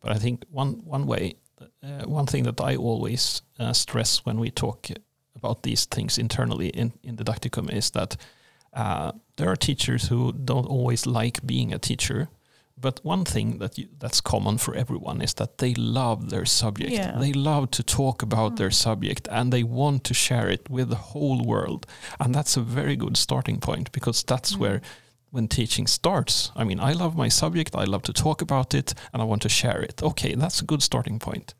but 0.00 0.12
I 0.12 0.18
think 0.18 0.44
one 0.50 0.82
one 0.84 1.06
way 1.06 1.36
uh, 1.82 2.04
one 2.06 2.26
thing 2.26 2.44
that 2.44 2.60
I 2.60 2.76
always 2.76 3.42
uh, 3.58 3.72
stress 3.72 4.24
when 4.24 4.38
we 4.38 4.50
talk 4.50 4.88
about 5.36 5.62
these 5.62 5.84
things 5.84 6.18
internally 6.18 6.68
in, 6.68 6.92
in 7.02 7.16
Didacticum 7.16 7.72
is 7.72 7.90
that 7.90 8.16
uh, 8.72 9.12
there 9.36 9.48
are 9.48 9.56
teachers 9.56 10.08
who 10.08 10.32
don't 10.32 10.66
always 10.66 11.06
like 11.06 11.46
being 11.46 11.72
a 11.72 11.78
teacher, 11.78 12.28
but 12.76 13.00
one 13.04 13.24
thing 13.24 13.58
that 13.58 13.78
you, 13.78 13.88
that's 13.98 14.20
common 14.20 14.58
for 14.58 14.74
everyone 14.74 15.22
is 15.22 15.34
that 15.34 15.58
they 15.58 15.74
love 15.74 16.30
their 16.30 16.44
subject. 16.44 16.90
Yeah. 16.90 17.16
They 17.18 17.32
love 17.32 17.70
to 17.72 17.82
talk 17.82 18.22
about 18.22 18.52
mm. 18.52 18.56
their 18.56 18.70
subject 18.70 19.28
and 19.30 19.52
they 19.52 19.62
want 19.62 20.04
to 20.04 20.14
share 20.14 20.48
it 20.48 20.68
with 20.68 20.88
the 20.88 20.96
whole 20.96 21.44
world. 21.44 21.86
And 22.18 22.34
that's 22.34 22.56
a 22.56 22.60
very 22.60 22.96
good 22.96 23.16
starting 23.16 23.60
point 23.60 23.92
because 23.92 24.24
that's 24.24 24.54
mm. 24.54 24.58
where 24.58 24.80
when 25.34 25.48
teaching 25.48 25.88
starts. 25.88 26.52
I 26.54 26.62
mean, 26.62 26.78
I 26.78 26.92
love 26.92 27.16
my 27.16 27.28
subject, 27.28 27.74
I 27.74 27.84
love 27.84 28.02
to 28.04 28.12
talk 28.12 28.40
about 28.40 28.72
it, 28.72 28.94
and 29.12 29.20
I 29.20 29.24
want 29.24 29.42
to 29.42 29.48
share 29.48 29.82
it. 29.82 30.00
Okay, 30.00 30.36
that's 30.36 30.60
a 30.62 30.64
good 30.64 30.80
starting 30.80 31.18
point. 31.18 31.54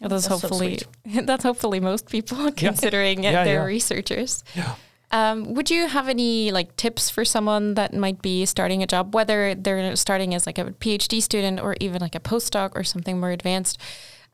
that's, 0.00 0.12
that's 0.12 0.26
hopefully 0.28 0.78
so 0.78 1.20
that's 1.30 1.42
hopefully 1.42 1.80
most 1.80 2.08
people 2.08 2.52
considering 2.52 3.24
yeah. 3.24 3.32
Yeah, 3.32 3.44
they're 3.44 3.66
researchers. 3.66 4.44
Yeah. 4.54 4.76
Um, 5.10 5.54
would 5.54 5.68
you 5.68 5.88
have 5.88 6.08
any 6.08 6.52
like 6.52 6.76
tips 6.76 7.10
for 7.10 7.24
someone 7.24 7.74
that 7.74 7.92
might 7.92 8.22
be 8.22 8.46
starting 8.46 8.82
a 8.82 8.86
job, 8.86 9.14
whether 9.14 9.54
they're 9.54 9.96
starting 9.96 10.32
as 10.34 10.46
like 10.46 10.58
a 10.58 10.66
PhD 10.82 11.20
student 11.20 11.60
or 11.60 11.76
even 11.80 12.00
like 12.00 12.14
a 12.14 12.20
postdoc 12.20 12.70
or 12.74 12.84
something 12.84 13.18
more 13.18 13.30
advanced? 13.30 13.78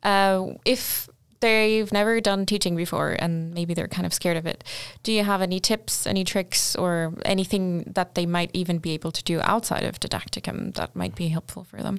Uh, 0.03 0.55
if 0.65 1.09
they've 1.43 1.93
never 1.93 2.21
done 2.21 2.47
teaching 2.47 2.75
before 2.75 3.15
and 3.19 3.53
maybe 3.53 3.75
they're 3.75 3.89
kind 3.89 4.07
of 4.07 4.15
scared 4.15 4.39
of 4.39 4.47
it, 4.47 4.65
do 5.03 5.13
you 5.13 5.23
have 5.25 5.43
any 5.43 5.61
tips, 5.61 6.07
any 6.07 6.25
tricks, 6.25 6.75
or 6.75 7.13
anything 7.27 7.85
that 7.95 8.15
they 8.15 8.25
might 8.25 8.51
even 8.55 8.79
be 8.79 8.93
able 8.93 9.13
to 9.13 9.23
do 9.23 9.41
outside 9.43 9.85
of 9.85 10.01
Didacticum 10.01 10.75
that 10.77 10.97
might 10.97 11.15
be 11.15 11.29
helpful 11.29 11.65
for 11.65 11.83
them? 11.83 11.99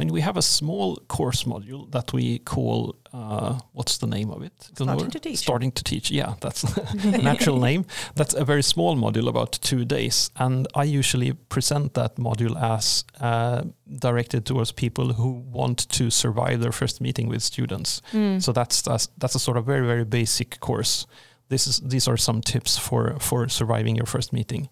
I 0.00 0.04
mean, 0.04 0.14
we 0.14 0.22
have 0.22 0.38
a 0.38 0.42
small 0.42 0.96
course 1.08 1.44
module 1.44 1.90
that 1.90 2.14
we 2.14 2.38
call, 2.38 2.96
uh, 3.12 3.58
what's 3.74 3.98
the 3.98 4.06
name 4.06 4.30
of 4.30 4.42
it? 4.42 4.52
Starting 4.72 5.10
to 5.10 5.20
teach. 5.20 5.38
Starting 5.38 5.72
to 5.72 5.84
teach, 5.84 6.10
yeah, 6.10 6.36
that's 6.40 6.64
an 7.04 7.26
actual 7.26 7.60
name. 7.60 7.84
That's 8.14 8.32
a 8.32 8.42
very 8.42 8.62
small 8.62 8.96
module, 8.96 9.28
about 9.28 9.52
two 9.60 9.84
days. 9.84 10.30
And 10.36 10.66
I 10.74 10.84
usually 10.84 11.34
present 11.34 11.92
that 11.94 12.16
module 12.16 12.56
as 12.58 13.04
uh, 13.20 13.64
directed 13.98 14.46
towards 14.46 14.72
people 14.72 15.12
who 15.12 15.32
want 15.52 15.86
to 15.90 16.10
survive 16.10 16.62
their 16.62 16.72
first 16.72 17.02
meeting 17.02 17.28
with 17.28 17.42
students. 17.42 18.00
Mm. 18.12 18.42
So 18.42 18.52
that's, 18.52 18.80
that's 18.80 19.08
that's 19.18 19.34
a 19.34 19.38
sort 19.38 19.58
of 19.58 19.66
very 19.66 19.86
very 19.86 20.04
basic 20.04 20.60
course. 20.60 21.06
This 21.50 21.66
is 21.66 21.80
these 21.80 22.08
are 22.08 22.16
some 22.16 22.40
tips 22.40 22.78
for 22.78 23.16
for 23.18 23.50
surviving 23.50 23.96
your 23.96 24.06
first 24.06 24.32
meeting. 24.32 24.70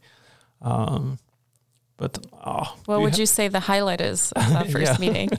Um, 0.63 1.19
but 1.99 2.19
ah, 2.33 2.75
what 2.87 3.01
would 3.01 3.15
ha- 3.15 3.21
you 3.21 3.27
say 3.27 3.49
the 3.49 3.61
highlight 3.61 4.01
is 4.01 4.33
of 4.33 4.49
that 4.53 4.71
first 4.73 4.99
meeting? 5.01 5.29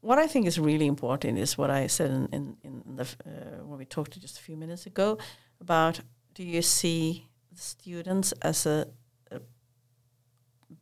what 0.00 0.18
I 0.18 0.26
think 0.28 0.46
is 0.46 0.58
really 0.58 0.86
important 0.86 1.38
is 1.38 1.58
what 1.58 1.70
I 1.70 1.86
said 1.88 2.10
in, 2.10 2.28
in, 2.32 2.56
in 2.62 2.96
the 2.96 3.02
uh, 3.02 3.64
when 3.66 3.78
we 3.78 3.84
talked 3.84 4.18
just 4.20 4.38
a 4.38 4.42
few 4.42 4.56
minutes 4.56 4.86
ago 4.86 5.18
about 5.60 6.00
do 6.34 6.42
you 6.42 6.62
see 6.62 7.26
the 7.52 7.60
students 7.60 8.32
as 8.42 8.66
a, 8.66 8.86
a 9.30 9.40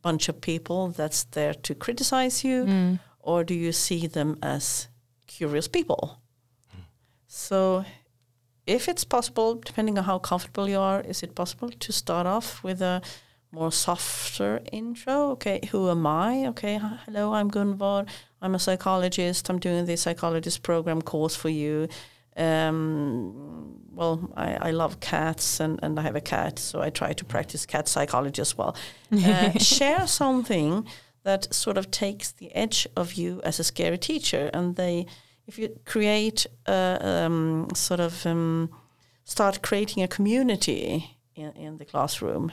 bunch 0.01 0.29
of 0.29 0.41
people 0.41 0.89
that's 0.89 1.23
there 1.31 1.53
to 1.53 1.75
criticize 1.75 2.43
you 2.43 2.65
Mm. 2.65 2.99
or 3.19 3.43
do 3.43 3.53
you 3.53 3.71
see 3.71 4.07
them 4.07 4.37
as 4.41 4.87
curious 5.27 5.67
people? 5.67 6.19
So 7.27 7.83
if 8.67 8.87
it's 8.87 9.03
possible, 9.05 9.55
depending 9.65 9.97
on 9.97 10.03
how 10.05 10.19
comfortable 10.19 10.69
you 10.69 10.79
are, 10.79 11.01
is 11.01 11.23
it 11.23 11.35
possible 11.35 11.69
to 11.69 11.91
start 11.91 12.27
off 12.27 12.63
with 12.63 12.81
a 12.81 13.01
more 13.55 13.71
softer 13.71 14.61
intro? 14.71 15.31
Okay, 15.31 15.61
who 15.71 15.89
am 15.89 16.05
I? 16.05 16.47
Okay, 16.47 16.77
hello, 17.05 17.33
I'm 17.33 17.49
Gunvor. 17.49 18.05
I'm 18.41 18.53
a 18.53 18.59
psychologist. 18.59 19.49
I'm 19.49 19.59
doing 19.59 19.85
the 19.85 19.95
psychologist 19.95 20.61
program 20.61 21.01
course 21.01 21.35
for 21.35 21.49
you. 21.49 21.87
Um, 22.35 23.79
well, 23.93 24.29
I, 24.35 24.67
I 24.67 24.71
love 24.71 24.99
cats 24.99 25.61
and, 25.61 25.79
and 25.81 25.97
I 25.97 26.03
have 26.03 26.17
a 26.17 26.21
cat, 26.21 26.59
so 26.59 26.81
I 26.81 26.89
try 26.89 27.13
to 27.13 27.23
practice 27.23 27.65
cat 27.65 27.87
psychology 27.87 28.41
as 28.41 28.57
well. 28.57 28.75
Uh, 29.25 29.51
share 29.57 30.05
something 30.05 30.85
that 31.23 31.53
sort 31.53 31.77
of 31.77 31.89
takes 31.89 32.33
the 32.33 32.53
edge 32.53 32.85
of 32.97 33.13
you 33.13 33.41
as 33.43 33.59
a 33.59 33.63
scary 33.63 33.97
teacher, 33.97 34.49
and 34.53 34.75
they, 34.75 35.05
if 35.47 35.57
you 35.57 35.79
create 35.85 36.45
a 36.67 36.99
um, 37.01 37.69
sort 37.73 38.01
of 38.01 38.25
um, 38.25 38.69
start 39.23 39.61
creating 39.61 40.03
a 40.03 40.07
community 40.07 41.17
in, 41.35 41.51
in 41.51 41.77
the 41.77 41.85
classroom. 41.85 42.51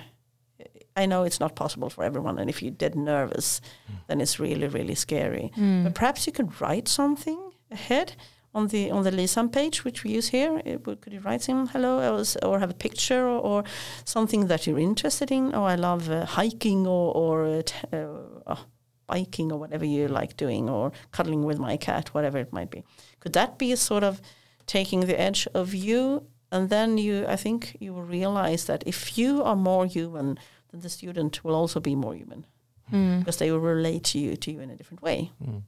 I 0.96 1.06
know 1.06 1.22
it's 1.24 1.40
not 1.40 1.56
possible 1.56 1.90
for 1.90 2.04
everyone, 2.04 2.38
and 2.38 2.50
if 2.50 2.62
you're 2.62 2.70
dead 2.70 2.94
nervous, 2.94 3.60
then 4.08 4.20
it's 4.20 4.38
really, 4.38 4.68
really 4.68 4.94
scary. 4.94 5.50
Mm. 5.56 5.84
But 5.84 5.94
perhaps 5.94 6.26
you 6.26 6.32
could 6.32 6.60
write 6.60 6.88
something 6.88 7.52
ahead 7.70 8.14
on 8.54 8.68
the 8.68 8.90
on 8.90 9.02
the 9.02 9.10
Lisam 9.10 9.50
page, 9.50 9.84
which 9.84 10.04
we 10.04 10.10
use 10.10 10.28
here. 10.28 10.60
It 10.64 10.84
could 10.84 11.12
you 11.12 11.20
write 11.20 11.42
some 11.42 11.68
hello, 11.68 11.98
I 11.98 12.46
or 12.46 12.58
have 12.58 12.70
a 12.70 12.74
picture, 12.74 13.26
or, 13.26 13.40
or 13.40 13.64
something 14.04 14.48
that 14.48 14.66
you're 14.66 14.78
interested 14.78 15.30
in? 15.30 15.54
Oh, 15.54 15.64
I 15.64 15.76
love 15.76 16.10
uh, 16.10 16.26
hiking, 16.26 16.86
or 16.86 17.14
or 17.14 17.46
uh, 17.46 17.62
t- 17.64 17.88
uh, 17.92 18.06
oh, 18.46 18.64
biking, 19.06 19.52
or 19.52 19.58
whatever 19.58 19.84
you 19.84 20.08
like 20.08 20.36
doing, 20.36 20.68
or 20.68 20.92
cuddling 21.10 21.44
with 21.44 21.58
my 21.58 21.76
cat, 21.76 22.12
whatever 22.14 22.38
it 22.38 22.52
might 22.52 22.70
be. 22.70 22.84
Could 23.20 23.32
that 23.32 23.58
be 23.58 23.72
a 23.72 23.76
sort 23.76 24.04
of 24.04 24.20
taking 24.66 25.00
the 25.00 25.18
edge 25.18 25.48
of 25.54 25.74
you? 25.74 26.26
And 26.50 26.68
then 26.68 26.98
you, 26.98 27.24
I 27.26 27.36
think, 27.36 27.78
you 27.80 27.94
will 27.94 28.02
realize 28.02 28.66
that 28.66 28.84
if 28.86 29.16
you 29.16 29.42
are 29.42 29.56
more 29.56 29.86
human, 29.86 30.38
then 30.72 30.80
the 30.80 30.88
student 30.88 31.44
will 31.44 31.54
also 31.54 31.78
be 31.80 31.94
more 31.94 32.14
human 32.14 32.44
Mm. 32.92 33.20
because 33.20 33.36
they 33.38 33.50
will 33.52 33.60
relate 33.60 34.02
to 34.04 34.18
you 34.18 34.36
to 34.36 34.50
you 34.52 34.60
in 34.60 34.68
a 34.70 34.76
different 34.76 35.02
way. 35.02 35.30
Mm. 35.42 35.62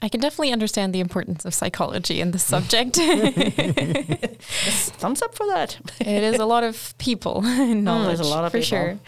I 0.00 0.08
can 0.08 0.20
definitely 0.20 0.52
understand 0.52 0.94
the 0.94 1.00
importance 1.00 1.44
of 1.44 1.52
psychology 1.54 2.20
in 2.20 2.30
the 2.30 2.38
subject. 2.38 2.96
Thumbs 5.00 5.20
up 5.22 5.34
for 5.34 5.46
that. 5.46 5.78
it 6.00 6.22
is 6.22 6.38
a 6.38 6.46
lot 6.46 6.64
of 6.64 6.94
people 6.98 7.42
knowledge 7.86 8.20
a 8.20 8.24
lot 8.24 8.44
of 8.44 8.52
for 8.52 8.58
people. 8.58 8.68
sure. 8.68 8.98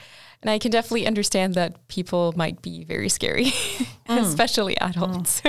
And 0.43 0.51
I 0.51 0.59
can 0.59 0.71
definitely 0.71 1.07
understand 1.07 1.55
that 1.55 1.89
people 1.89 2.35
might 2.37 2.61
be 2.63 2.85
very 2.85 3.09
scary, 3.09 3.53
especially 4.09 4.77
adults. 4.81 5.41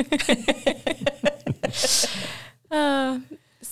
Uh, 2.71 3.19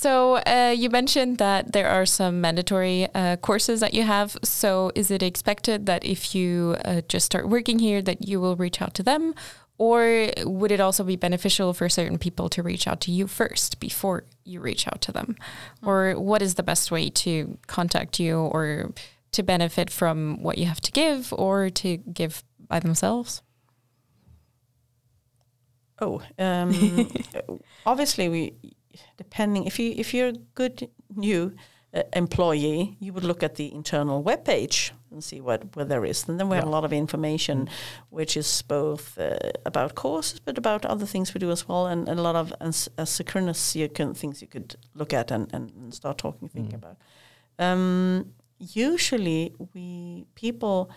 so 0.03 0.35
uh, 0.35 0.75
you 0.77 0.89
mentioned 0.89 1.37
that 1.37 1.71
there 1.71 1.87
are 1.87 2.05
some 2.05 2.41
mandatory 2.41 3.07
uh, 3.15 3.37
courses 3.37 3.79
that 3.79 3.93
you 3.93 4.03
have. 4.03 4.37
So 4.43 4.91
is 4.95 5.09
it 5.09 5.23
expected 5.23 5.85
that 5.85 6.03
if 6.03 6.35
you 6.35 6.75
uh, 6.83 7.03
just 7.07 7.25
start 7.25 7.47
working 7.47 7.79
here, 7.79 8.01
that 8.01 8.27
you 8.27 8.41
will 8.41 8.57
reach 8.57 8.81
out 8.81 8.93
to 8.95 9.03
them, 9.03 9.33
or 9.77 10.29
would 10.43 10.73
it 10.73 10.81
also 10.81 11.05
be 11.05 11.15
beneficial 11.15 11.73
for 11.73 11.87
certain 11.87 12.17
people 12.17 12.49
to 12.49 12.61
reach 12.61 12.85
out 12.85 12.99
to 13.01 13.11
you 13.11 13.27
first 13.27 13.79
before 13.79 14.25
you 14.43 14.59
reach 14.59 14.89
out 14.89 14.99
to 15.03 15.13
them, 15.13 15.37
or 15.81 16.19
what 16.19 16.41
is 16.41 16.55
the 16.55 16.63
best 16.63 16.91
way 16.91 17.09
to 17.09 17.57
contact 17.67 18.19
you 18.19 18.39
or 18.39 18.91
to 19.31 19.41
benefit 19.41 19.89
from 19.89 20.43
what 20.43 20.57
you 20.57 20.65
have 20.65 20.81
to 20.81 20.91
give 20.91 21.31
or 21.31 21.69
to 21.69 21.95
give 21.95 22.43
by 22.67 22.81
themselves? 22.81 23.41
Oh, 26.01 26.21
um, 26.37 27.09
obviously 27.85 28.27
we 28.27 28.55
depending 29.17 29.65
if 29.65 29.79
you 29.79 29.93
if 29.97 30.13
you're 30.13 30.29
a 30.29 30.39
good 30.55 30.89
new 31.15 31.51
uh, 31.93 32.01
employee, 32.13 32.97
you 32.99 33.13
would 33.13 33.23
look 33.23 33.43
at 33.43 33.55
the 33.55 33.71
internal 33.73 34.23
web 34.23 34.43
page 34.45 34.93
and 35.11 35.23
see 35.23 35.41
what 35.41 35.75
what 35.75 35.87
there 35.89 36.05
is. 36.09 36.27
And 36.27 36.39
then 36.39 36.49
we 36.49 36.55
have 36.55 36.67
a 36.67 36.71
lot 36.71 36.83
of 36.85 36.91
information, 36.93 37.69
which 38.09 38.35
is 38.37 38.63
both 38.63 39.17
uh, 39.19 39.37
about 39.65 39.93
courses, 39.95 40.39
but 40.39 40.57
about 40.57 40.85
other 40.85 41.05
things 41.05 41.33
we 41.33 41.39
do 41.39 41.51
as 41.51 41.67
well, 41.67 41.85
and, 41.87 42.09
and 42.09 42.19
a 42.19 42.23
lot 42.23 42.35
of 42.35 42.53
asynchronous 42.59 43.75
you 43.75 43.89
can, 43.89 44.13
things 44.13 44.41
you 44.41 44.47
could 44.47 44.75
look 44.95 45.13
at 45.13 45.31
and, 45.31 45.53
and 45.53 45.93
start 45.93 46.17
talking, 46.17 46.49
thinking 46.49 46.79
Mm. 46.79 46.83
about. 46.83 46.97
Um, 47.59 48.33
usually, 48.59 49.53
we 49.73 50.25
people 50.35 50.89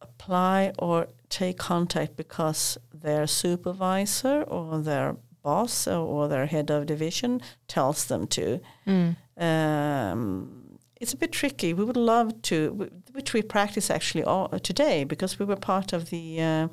apply 0.00 0.72
or 0.78 1.06
take 1.28 1.58
contact 1.58 2.16
because 2.16 2.78
their 3.02 3.26
supervisor 3.26 4.42
or 4.42 4.78
their 4.82 5.16
boss 5.42 5.86
or, 5.88 5.98
or 6.06 6.28
their 6.28 6.46
head 6.46 6.70
of 6.70 6.86
division 6.86 7.40
tells 7.66 8.04
them 8.06 8.26
to. 8.28 8.60
Mm. 8.86 9.16
Um, 9.36 10.78
it's 11.00 11.12
a 11.12 11.16
bit 11.16 11.32
tricky. 11.32 11.74
We 11.74 11.84
would 11.84 11.96
love 11.96 12.30
to, 12.42 12.88
which 13.12 13.32
we 13.34 13.42
practice 13.42 13.90
actually 13.90 14.22
all, 14.24 14.48
today 14.62 15.04
because 15.04 15.38
we 15.38 15.44
were 15.46 15.56
part 15.56 15.92
of 15.92 16.10
the, 16.10 16.40
uh, 16.40 16.68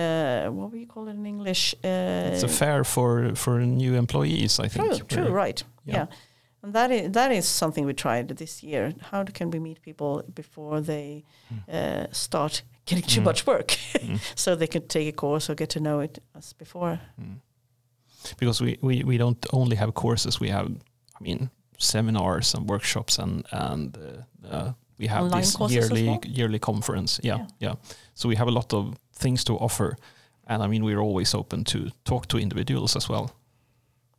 uh, 0.00 0.48
what 0.50 0.70
would 0.70 0.80
you 0.80 0.86
call 0.86 1.08
it 1.08 1.16
in 1.16 1.26
English? 1.26 1.74
Uh, 1.84 2.30
It's 2.32 2.44
a 2.44 2.48
fair 2.48 2.84
for 2.84 3.34
for 3.34 3.58
new 3.66 3.94
employees, 3.96 4.60
I 4.60 4.68
think. 4.68 4.86
True, 4.86 4.98
true, 5.06 5.22
where- 5.24 5.44
right. 5.46 5.64
yeah. 5.84 5.94
Yeah. 5.96 6.06
And 6.62 6.72
that 6.74 6.90
is 6.90 7.10
that 7.12 7.30
is 7.32 7.48
something 7.48 7.86
we 7.86 7.94
tried 7.94 8.28
this 8.36 8.62
year. 8.62 8.92
How 9.10 9.24
can 9.24 9.50
we 9.50 9.58
meet 9.58 9.80
people 9.82 10.22
before 10.34 10.80
they 10.84 11.24
uh, 11.72 12.06
start 12.12 12.62
getting 12.86 13.04
too 13.08 13.20
Mm. 13.20 13.24
much 13.24 13.46
work, 13.46 13.68
Mm. 13.94 14.18
so 14.34 14.56
they 14.56 14.66
can 14.68 14.82
take 14.88 15.08
a 15.08 15.12
course 15.12 15.52
or 15.52 15.56
get 15.56 15.68
to 15.70 15.80
know 15.80 16.00
it 16.02 16.18
as 16.34 16.54
before? 16.54 16.98
Mm. 18.22 18.36
Because 18.38 18.60
we, 18.64 18.78
we, 18.80 19.04
we 19.04 19.16
don't 19.18 19.46
only 19.52 19.76
have 19.76 19.92
courses, 19.92 20.40
we 20.40 20.48
have, 20.50 20.66
I 20.66 21.22
mean, 21.22 21.50
seminars 21.78 22.54
and 22.54 22.68
workshops 22.68 23.18
and 23.18 23.44
and 23.52 23.96
uh, 23.96 24.54
uh, 24.54 24.72
we 24.98 25.06
have 25.08 25.22
Online 25.24 25.42
this 25.42 25.70
yearly 25.70 26.06
well? 26.08 26.20
yearly 26.26 26.58
conference. 26.58 27.20
Yeah, 27.22 27.36
Yeah. 27.38 27.46
yeah, 27.60 27.74
So 28.14 28.28
we 28.28 28.36
have 28.36 28.48
a 28.48 28.52
lot 28.52 28.72
of 28.74 28.94
things 29.14 29.44
to 29.44 29.52
offer, 29.58 29.96
and 30.46 30.62
I 30.62 30.66
mean 30.66 30.84
we're 30.84 31.00
always 31.00 31.34
open 31.34 31.64
to 31.64 31.90
talk 32.04 32.26
to 32.26 32.38
individuals 32.38 32.96
as 32.96 33.08
well. 33.08 33.30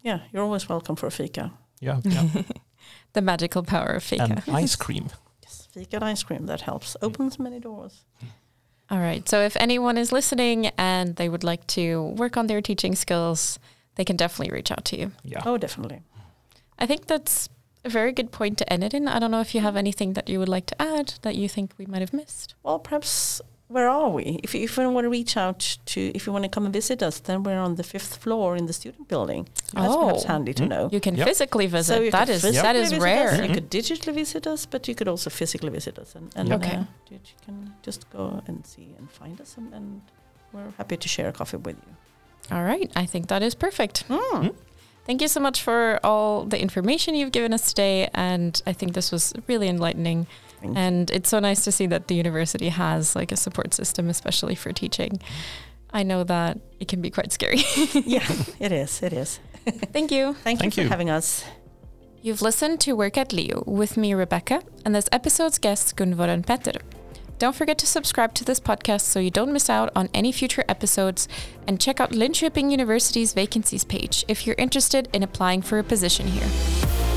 Yeah, 0.06 0.20
you're 0.32 0.44
always 0.44 0.70
welcome 0.70 0.96
for 0.96 1.08
a 1.08 1.12
fika. 1.12 1.52
Yeah, 1.82 2.00
yeah. 2.04 2.44
the 3.14 3.22
magical 3.22 3.64
power 3.64 3.96
of 3.96 4.04
fika. 4.04 4.24
and 4.24 4.44
ice 4.64 4.76
cream. 4.78 5.10
Yes, 5.44 5.68
fika 5.74 5.96
and 5.98 6.06
ice 6.06 6.24
cream 6.24 6.46
that 6.46 6.62
helps. 6.62 6.96
Opens 7.02 7.40
many 7.40 7.60
doors. 7.60 8.06
All 8.90 9.00
right. 9.00 9.30
So 9.30 9.42
if 9.46 9.56
anyone 9.58 9.98
is 10.00 10.12
listening 10.12 10.68
and 10.78 11.16
they 11.16 11.28
would 11.30 11.44
like 11.44 11.66
to 11.68 12.14
work 12.18 12.38
on 12.38 12.48
their 12.48 12.62
teaching 12.62 12.96
skills, 12.96 13.60
they 14.00 14.06
can 14.06 14.16
definitely 14.16 14.54
reach 14.58 14.72
out 14.72 14.86
to 14.86 14.96
you. 15.00 15.12
Yeah. 15.26 15.44
Oh, 15.46 15.58
definitely. 15.58 16.00
I 16.84 16.86
think 16.86 17.08
that's 17.08 17.50
a 17.84 17.90
very 17.90 18.14
good 18.20 18.32
point 18.32 18.58
to 18.60 18.66
end 18.74 18.82
it 18.88 18.94
in. 18.94 19.04
I 19.10 19.20
don't 19.20 19.32
know 19.36 19.42
if 19.42 19.54
you 19.54 19.60
have 19.62 19.76
anything 19.76 20.14
that 20.14 20.30
you 20.30 20.40
would 20.40 20.48
like 20.58 20.68
to 20.68 20.82
add 20.82 21.08
that 21.26 21.36
you 21.36 21.50
think 21.50 21.68
we 21.78 21.86
might 21.86 22.00
have 22.06 22.14
missed. 22.14 22.56
Well, 22.64 22.80
perhaps 22.80 23.42
where 23.68 23.90
are 23.90 24.10
we? 24.10 24.24
If 24.46 24.56
you, 24.56 24.62
if 24.64 24.78
you 24.78 24.90
want 24.90 25.04
to 25.06 25.10
reach 25.10 25.36
out 25.46 25.78
to, 25.92 26.00
if 26.18 26.26
you 26.26 26.32
want 26.36 26.46
to 26.46 26.50
come 26.56 26.64
and 26.66 26.74
visit 26.74 27.04
us, 27.04 27.20
then 27.20 27.44
we're 27.44 27.60
on 27.68 27.76
the 27.76 27.84
fifth 27.84 28.16
floor 28.24 28.56
in 28.56 28.66
the 28.68 28.74
student 28.82 29.10
building. 29.10 29.42
That's 29.74 29.96
perhaps 29.96 30.24
Oh. 30.26 30.28
handy 30.34 30.54
to 30.60 30.64
Mm. 30.64 30.70
know. 30.74 30.90
You 30.96 31.02
can 31.02 31.16
Yep. 31.18 31.28
physically 31.28 31.68
visit. 31.68 32.02
you 32.06 32.12
that 32.12 32.28
could 32.28 32.36
is 32.36 32.42
physically 32.42 32.68
that 32.68 32.76
is 32.78 32.90
visit 32.92 33.04
rare. 33.04 33.30
Us. 33.34 33.40
You 33.48 33.54
could 33.58 33.70
digitally 33.70 34.14
visit 34.24 34.48
us, 34.48 34.66
but 34.66 34.88
you 34.88 34.96
could 34.96 35.10
also 35.14 35.30
physically 35.30 35.72
visit 35.80 36.00
us, 36.00 36.16
and, 36.16 36.26
and 36.38 36.54
Okay. 36.54 36.76
uh, 36.78 36.84
you 37.12 37.20
can 37.46 37.56
just 37.88 38.02
go 38.18 38.24
and 38.48 38.66
see 38.66 38.88
and 38.98 39.06
find 39.12 39.36
us, 39.42 39.52
and, 39.58 39.68
and 39.78 39.88
we're 40.54 40.72
happy 40.78 40.98
to 40.98 41.08
share 41.16 41.28
a 41.28 41.34
coffee 41.34 41.58
with 41.68 41.76
you. 41.86 41.94
All 42.52 42.64
right. 42.64 42.92
I 42.96 43.06
think 43.06 43.28
that 43.28 43.44
is 43.44 43.56
perfect. 43.56 44.08
Mm. 44.08 44.56
Thank 45.06 45.22
you 45.22 45.28
so 45.28 45.40
much 45.40 45.62
for 45.64 46.00
all 46.04 46.46
the 46.46 46.62
information 46.62 47.16
you've 47.16 47.32
given 47.32 47.54
us 47.54 47.70
today. 47.70 48.10
And 48.14 48.62
I 48.68 48.74
think 48.74 48.94
this 48.94 49.12
was 49.12 49.34
really 49.48 49.68
enlightening. 49.68 50.28
Thank 50.62 50.76
you. 50.76 50.80
And 50.80 51.10
it's 51.12 51.30
so 51.30 51.40
nice 51.40 51.64
to 51.64 51.72
see 51.72 51.88
that 51.88 52.08
the 52.08 52.16
university 52.16 52.70
has 52.70 53.16
like 53.16 53.32
a 53.32 53.38
support 53.38 53.74
system, 53.74 54.10
especially 54.10 54.56
for 54.56 54.72
teaching. 54.72 55.20
I 55.92 56.04
know 56.04 56.24
that 56.26 56.60
it 56.80 56.88
can 56.88 57.02
be 57.02 57.10
quite 57.10 57.32
scary. 57.32 57.62
yeah, 57.94 58.28
it 58.60 58.72
is. 58.72 59.02
It 59.02 59.14
is. 59.14 59.40
Thank 59.66 60.12
you. 60.12 60.34
Thank, 60.44 60.60
Thank 60.60 60.78
you 60.78 60.84
for 60.84 60.90
having 60.90 61.10
us. 61.10 61.44
You've 62.22 62.42
listened 62.42 62.80
to 62.82 62.94
Work 62.94 63.18
at 63.18 63.30
LiU 63.30 63.66
with 63.66 63.96
me, 63.96 64.14
Rebecca, 64.14 64.62
and 64.86 64.94
this 64.94 65.08
episode's 65.12 65.58
guest, 65.58 65.96
Gunvor 65.96 66.28
and 66.28 66.46
Peter. 66.46 66.82
Don't 67.40 67.56
forget 67.56 67.78
to 67.78 67.88
subscribe 67.88 68.34
to 68.34 68.44
this 68.44 68.60
podcast 68.60 69.02
so 69.02 69.22
you 69.22 69.32
don't 69.32 69.54
miss 69.54 69.70
out 69.70 69.90
on 69.96 70.10
any 70.14 70.34
future 70.34 70.66
episodes, 70.68 71.30
and 71.66 71.80
check 71.80 72.02
out 72.02 72.12
Linköping 72.12 72.70
University's 72.70 73.32
vacancies 73.32 73.86
page 73.86 74.26
if 74.28 74.46
you're 74.46 74.58
interested 74.58 75.08
in 75.14 75.24
applying 75.24 75.62
for 75.62 75.80
a 75.80 75.84
position 75.84 76.28
here. 76.28 77.09